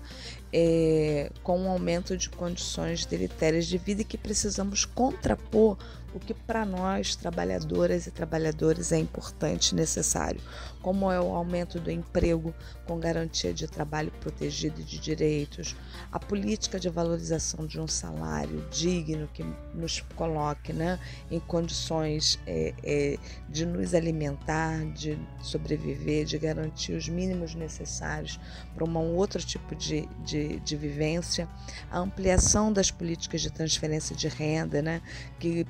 é, 0.51 1.29
com 1.43 1.59
um 1.59 1.69
aumento 1.69 2.15
de 2.15 2.29
condições 2.29 3.05
deletérias 3.05 3.67
de 3.67 3.77
vida 3.77 4.01
e 4.01 4.05
que 4.05 4.17
precisamos 4.17 4.85
contrapor 4.85 5.77
o 6.13 6.19
que 6.19 6.33
para 6.33 6.65
nós, 6.65 7.15
trabalhadoras 7.15 8.05
e 8.05 8.11
trabalhadores, 8.11 8.91
é 8.91 8.97
importante 8.97 9.69
e 9.69 9.75
necessário, 9.75 10.39
como 10.81 11.11
é 11.11 11.19
o 11.19 11.33
aumento 11.33 11.79
do 11.79 11.89
emprego 11.89 12.53
com 12.85 12.99
garantia 12.99 13.53
de 13.53 13.67
trabalho 13.67 14.11
protegido 14.19 14.81
e 14.81 14.83
de 14.83 14.99
direitos, 14.99 15.75
a 16.11 16.19
política 16.19 16.79
de 16.79 16.89
valorização 16.89 17.65
de 17.65 17.79
um 17.79 17.87
salário 17.87 18.67
digno 18.69 19.27
que 19.33 19.43
nos 19.73 20.01
coloque 20.15 20.71
né, 20.71 20.99
em 21.31 21.39
condições 21.39 22.39
é, 22.45 22.73
é, 22.83 23.17
de 23.49 23.65
nos 23.65 23.93
alimentar, 23.93 24.85
de 24.93 25.17
sobreviver, 25.41 26.25
de 26.25 26.37
garantir 26.37 26.93
os 26.93 27.09
mínimos 27.09 27.55
necessários 27.55 28.39
para 28.75 28.83
um 28.83 29.15
outro 29.15 29.41
tipo 29.43 29.75
de, 29.75 30.07
de, 30.23 30.59
de 30.59 30.75
vivência, 30.75 31.47
a 31.89 31.99
ampliação 31.99 32.71
das 32.71 32.91
políticas 32.91 33.41
de 33.41 33.51
transferência 33.51 34.15
de 34.15 34.27
renda, 34.27 34.81
né, 34.81 35.01
que 35.39 35.65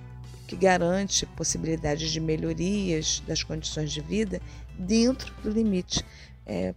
que 0.48 0.56
garante 0.56 1.26
possibilidades 1.26 2.12
de 2.12 2.20
melhorias 2.20 3.22
das 3.28 3.44
condições 3.44 3.92
de 3.92 4.02
vida 4.02 4.42
dentro 4.78 5.34
do 5.42 5.50
limite 5.50 6.04
é, 6.46 6.74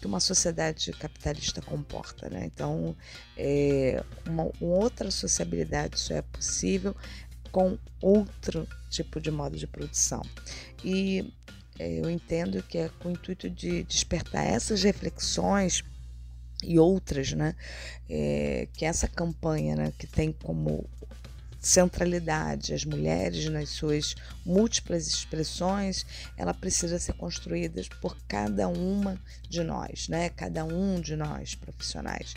que 0.00 0.06
uma 0.06 0.20
sociedade 0.20 0.92
capitalista 0.92 1.60
comporta. 1.60 2.28
Né? 2.30 2.46
Então, 2.46 2.96
é, 3.36 4.02
uma, 4.26 4.50
outra 4.60 5.10
sociabilidade 5.10 5.98
só 6.00 6.14
é 6.14 6.22
possível 6.22 6.96
com 7.52 7.78
outro 8.00 8.66
tipo 8.90 9.20
de 9.20 9.30
modo 9.30 9.56
de 9.56 9.66
produção. 9.66 10.22
E 10.84 11.32
é, 11.78 12.00
eu 12.00 12.10
entendo 12.10 12.62
que 12.62 12.78
é 12.78 12.90
com 13.00 13.10
o 13.10 13.12
intuito 13.12 13.48
de 13.50 13.82
despertar 13.84 14.44
essas 14.44 14.82
reflexões 14.82 15.84
e 16.62 16.78
outras, 16.78 17.32
né, 17.32 17.54
é, 18.08 18.66
que 18.72 18.84
essa 18.84 19.06
campanha, 19.06 19.76
né, 19.76 19.92
que 19.98 20.06
tem 20.06 20.32
como 20.32 20.88
centralidade, 21.66 22.72
as 22.72 22.84
mulheres 22.84 23.48
nas 23.50 23.70
suas 23.70 24.14
múltiplas 24.44 25.06
expressões, 25.08 26.06
ela 26.36 26.54
precisa 26.54 26.98
ser 26.98 27.14
construída 27.14 27.82
por 28.00 28.16
cada 28.28 28.68
uma 28.68 29.20
de 29.48 29.62
nós, 29.62 30.08
né? 30.08 30.28
Cada 30.30 30.64
um 30.64 31.00
de 31.00 31.16
nós 31.16 31.54
profissionais. 31.54 32.34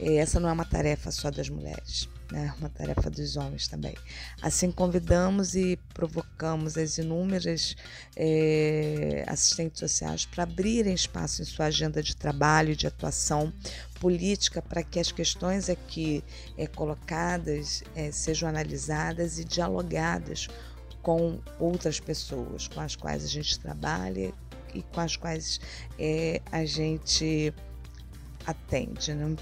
Essa 0.00 0.40
não 0.40 0.48
é 0.48 0.52
uma 0.52 0.64
tarefa 0.64 1.10
só 1.10 1.30
das 1.30 1.48
mulheres 1.48 2.08
né? 2.32 2.54
uma 2.58 2.68
tarefa 2.70 3.10
dos 3.10 3.36
homens 3.36 3.68
também. 3.68 3.94
Assim, 4.40 4.70
convidamos 4.70 5.54
e 5.54 5.78
provocamos 5.92 6.78
as 6.78 6.96
inúmeras 6.96 7.76
é, 8.16 9.24
assistentes 9.28 9.80
sociais 9.80 10.24
para 10.24 10.44
abrirem 10.44 10.94
espaço 10.94 11.42
em 11.42 11.44
sua 11.44 11.66
agenda 11.66 12.02
de 12.02 12.16
trabalho, 12.16 12.74
de 12.74 12.86
atuação 12.86 13.52
política, 14.00 14.62
para 14.62 14.82
que 14.82 14.98
as 14.98 15.12
questões 15.12 15.68
aqui 15.68 16.24
é, 16.56 16.66
colocadas 16.66 17.84
é, 17.94 18.10
sejam 18.10 18.48
analisadas 18.48 19.38
e 19.38 19.44
dialogadas 19.44 20.48
com 21.02 21.38
outras 21.58 22.00
pessoas 22.00 22.68
com 22.68 22.80
as 22.80 22.96
quais 22.96 23.24
a 23.24 23.28
gente 23.28 23.58
trabalha 23.58 24.32
e 24.72 24.82
com 24.82 25.00
as 25.00 25.16
quais 25.16 25.60
é, 25.98 26.40
a 26.50 26.64
gente 26.64 27.52
atende. 28.46 29.12
Né? 29.12 29.36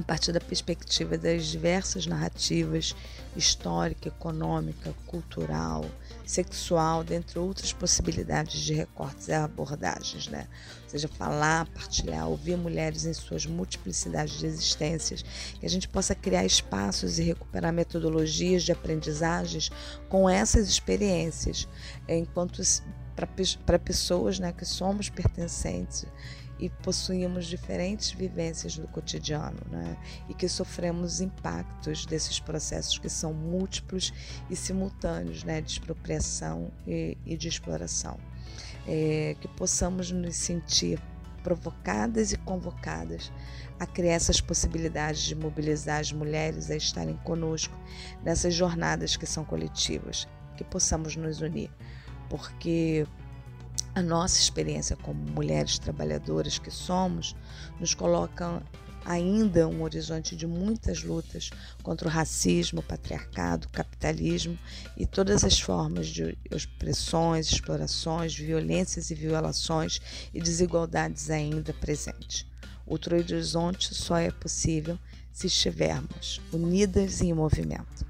A 0.00 0.02
partir 0.02 0.32
da 0.32 0.40
perspectiva 0.40 1.18
das 1.18 1.46
diversas 1.46 2.06
narrativas 2.06 2.96
histórica, 3.36 4.08
econômica, 4.08 4.94
cultural, 5.06 5.84
sexual, 6.24 7.04
dentre 7.04 7.38
outras 7.38 7.72
possibilidades 7.72 8.60
de 8.60 8.72
recortes 8.72 9.28
e 9.28 9.32
abordagens, 9.32 10.26
né? 10.28 10.48
Ou 10.84 10.90
seja, 10.90 11.06
falar, 11.06 11.66
partilhar, 11.66 12.26
ouvir 12.28 12.56
mulheres 12.56 13.04
em 13.04 13.12
suas 13.12 13.44
multiplicidades 13.44 14.38
de 14.38 14.46
existências, 14.46 15.22
que 15.60 15.66
a 15.66 15.70
gente 15.70 15.86
possa 15.86 16.14
criar 16.14 16.46
espaços 16.46 17.18
e 17.18 17.22
recuperar 17.22 17.72
metodologias 17.72 18.62
de 18.62 18.72
aprendizagens 18.72 19.70
com 20.08 20.28
essas 20.28 20.66
experiências, 20.66 21.68
enquanto 22.08 22.62
para 23.66 23.78
pessoas 23.78 24.38
né, 24.38 24.50
que 24.50 24.64
somos 24.64 25.10
pertencentes 25.10 26.06
e 26.60 26.68
possuímos 26.68 27.46
diferentes 27.46 28.10
vivências 28.12 28.76
do 28.76 28.86
cotidiano, 28.88 29.58
né? 29.70 29.96
E 30.28 30.34
que 30.34 30.46
sofremos 30.48 31.20
impactos 31.20 32.04
desses 32.04 32.38
processos 32.38 32.98
que 32.98 33.08
são 33.08 33.32
múltiplos 33.32 34.12
e 34.50 34.54
simultâneos, 34.54 35.42
né? 35.42 35.60
De 35.62 35.72
expropriação 35.72 36.70
e, 36.86 37.16
e 37.24 37.36
de 37.36 37.48
exploração. 37.48 38.18
É, 38.86 39.34
que 39.40 39.48
possamos 39.48 40.10
nos 40.10 40.36
sentir 40.36 41.00
provocadas 41.42 42.32
e 42.32 42.36
convocadas 42.36 43.32
a 43.78 43.86
criar 43.86 44.12
essas 44.12 44.40
possibilidades 44.40 45.22
de 45.22 45.34
mobilizar 45.34 46.00
as 46.00 46.12
mulheres 46.12 46.70
a 46.70 46.76
estarem 46.76 47.16
conosco 47.24 47.74
nessas 48.22 48.54
jornadas 48.54 49.16
que 49.16 49.24
são 49.24 49.42
coletivas, 49.42 50.28
que 50.56 50.64
possamos 50.64 51.16
nos 51.16 51.40
unir, 51.40 51.70
porque 52.28 53.06
a 53.94 54.02
nossa 54.02 54.38
experiência 54.38 54.96
como 54.96 55.18
mulheres 55.30 55.78
trabalhadoras 55.78 56.58
que 56.58 56.70
somos 56.70 57.34
nos 57.78 57.94
coloca 57.94 58.62
ainda 59.04 59.66
um 59.66 59.82
horizonte 59.82 60.36
de 60.36 60.46
muitas 60.46 61.02
lutas 61.02 61.50
contra 61.82 62.06
o 62.06 62.10
racismo, 62.10 62.80
o 62.80 62.82
patriarcado, 62.82 63.66
o 63.66 63.70
capitalismo 63.70 64.58
e 64.96 65.06
todas 65.06 65.42
as 65.42 65.58
formas 65.58 66.06
de 66.06 66.36
opressões, 66.52 67.50
explorações, 67.50 68.34
violências 68.34 69.10
e 69.10 69.14
violações 69.14 70.00
e 70.32 70.40
desigualdades 70.40 71.30
ainda 71.30 71.72
presentes. 71.72 72.46
Outro 72.86 73.16
horizonte 73.16 73.94
só 73.94 74.16
é 74.18 74.30
possível 74.30 74.98
se 75.32 75.46
estivermos 75.46 76.40
unidas 76.52 77.20
em 77.20 77.32
movimento. 77.32 78.06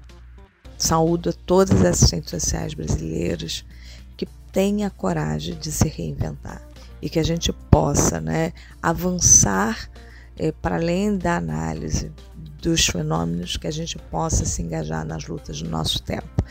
saúdo 0.77 1.29
a 1.29 1.33
todas 1.33 1.79
as 1.81 1.85
assistentes 1.85 2.31
sociais 2.31 2.73
brasileiras 2.73 3.63
que 4.51 4.53
tenham 4.53 4.87
a 4.87 4.91
coragem 4.91 5.55
de 5.55 5.71
se 5.71 5.87
reinventar 5.87 6.61
e 7.01 7.09
que 7.09 7.17
a 7.17 7.23
gente 7.23 7.51
possa 7.71 8.19
né, 8.19 8.53
avançar 8.81 9.89
é, 10.37 10.51
para 10.51 10.75
além 10.75 11.17
da 11.17 11.37
análise 11.37 12.11
dos 12.61 12.85
fenômenos, 12.85 13.57
que 13.57 13.65
a 13.65 13.71
gente 13.71 13.97
possa 13.97 14.45
se 14.45 14.61
engajar 14.61 15.05
nas 15.05 15.25
lutas 15.25 15.61
do 15.61 15.69
nosso 15.69 16.03
tempo 16.03 16.43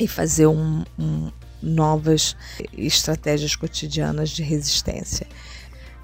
e 0.00 0.08
fazer 0.08 0.46
um, 0.46 0.84
um, 0.98 1.30
novas 1.62 2.34
estratégias 2.72 3.54
cotidianas 3.54 4.30
de 4.30 4.42
resistência. 4.42 5.26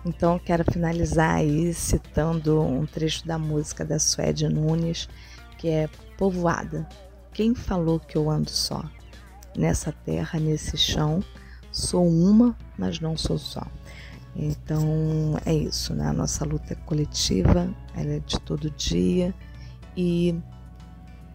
Então, 0.05 0.39
quero 0.39 0.65
finalizar 0.71 1.37
aí 1.37 1.73
citando 1.73 2.61
um 2.61 2.85
trecho 2.87 3.27
da 3.27 3.39
música 3.39 3.85
da 3.85 3.99
Suede 3.99 4.49
Nunes, 4.49 5.09
que 5.59 5.69
é 5.69 5.89
Povoada. 6.19 6.87
Quem 7.33 7.55
falou 7.55 7.99
que 7.99 8.17
eu 8.17 8.31
ando 8.31 8.51
só? 8.51 8.85
Nessa 9.57 9.93
terra, 9.93 10.39
nesse 10.39 10.77
chão, 10.77 11.23
sou 11.73 12.07
uma, 12.07 12.57
mas 12.79 13.01
não 13.01 13.17
sou 13.17 13.39
só. 13.39 13.67
Então 14.35 15.39
é 15.47 15.55
isso, 15.55 15.95
né? 15.95 16.09
A 16.09 16.13
nossa 16.13 16.45
luta 16.45 16.75
é 16.75 16.77
coletiva, 16.85 17.75
ela 17.95 18.13
é 18.13 18.21
de 18.21 18.39
todo 18.41 18.71
dia 18.71 19.35
e 19.97 20.39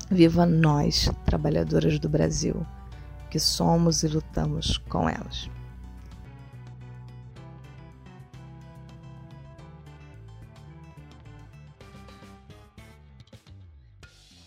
viva 0.09 0.45
nós, 0.45 1.09
trabalhadoras 1.25 1.97
do 1.97 2.07
Brasil, 2.07 2.65
que 3.29 3.39
somos 3.39 4.03
e 4.03 4.07
lutamos 4.07 4.77
com 4.77 5.09
elas. 5.09 5.49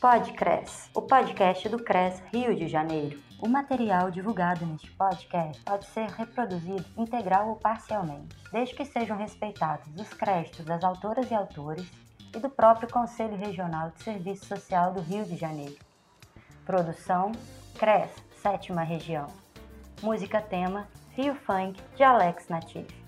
Podcres, 0.05 0.91
o 0.93 1.01
podcast 1.01 1.67
do 1.67 1.83
CRES 1.83 2.23
Rio 2.31 2.55
de 2.55 2.69
Janeiro. 2.69 3.19
O 3.39 3.49
material 3.49 4.11
divulgado 4.11 4.67
neste 4.67 4.91
podcast 4.91 5.63
pode 5.63 5.87
ser 5.87 6.11
reproduzido 6.11 6.85
integral 6.99 7.49
ou 7.49 7.57
parcialmente, 7.57 8.37
desde 8.53 8.75
que 8.75 8.85
sejam 8.85 9.17
respeitados 9.17 9.89
os 9.99 10.13
créditos 10.13 10.67
das 10.67 10.85
autoras 10.85 11.31
e 11.31 11.35
autores 11.35 11.91
e 12.37 12.39
do 12.39 12.51
próprio 12.51 12.87
Conselho 12.87 13.35
Regional 13.35 13.93
de 13.93 14.03
Serviço 14.03 14.45
Social 14.45 14.93
do 14.93 15.01
Rio 15.01 15.25
de 15.25 15.37
Janeiro. 15.37 15.79
Produção 16.67 17.33
CRES, 17.79 18.11
sétima 18.43 18.83
região. 18.83 19.29
Música 20.03 20.39
tema 20.39 20.87
Rio 21.13 21.35
Funk 21.35 21.81
de 21.97 22.03
Alex 22.03 22.49
Natif. 22.51 23.04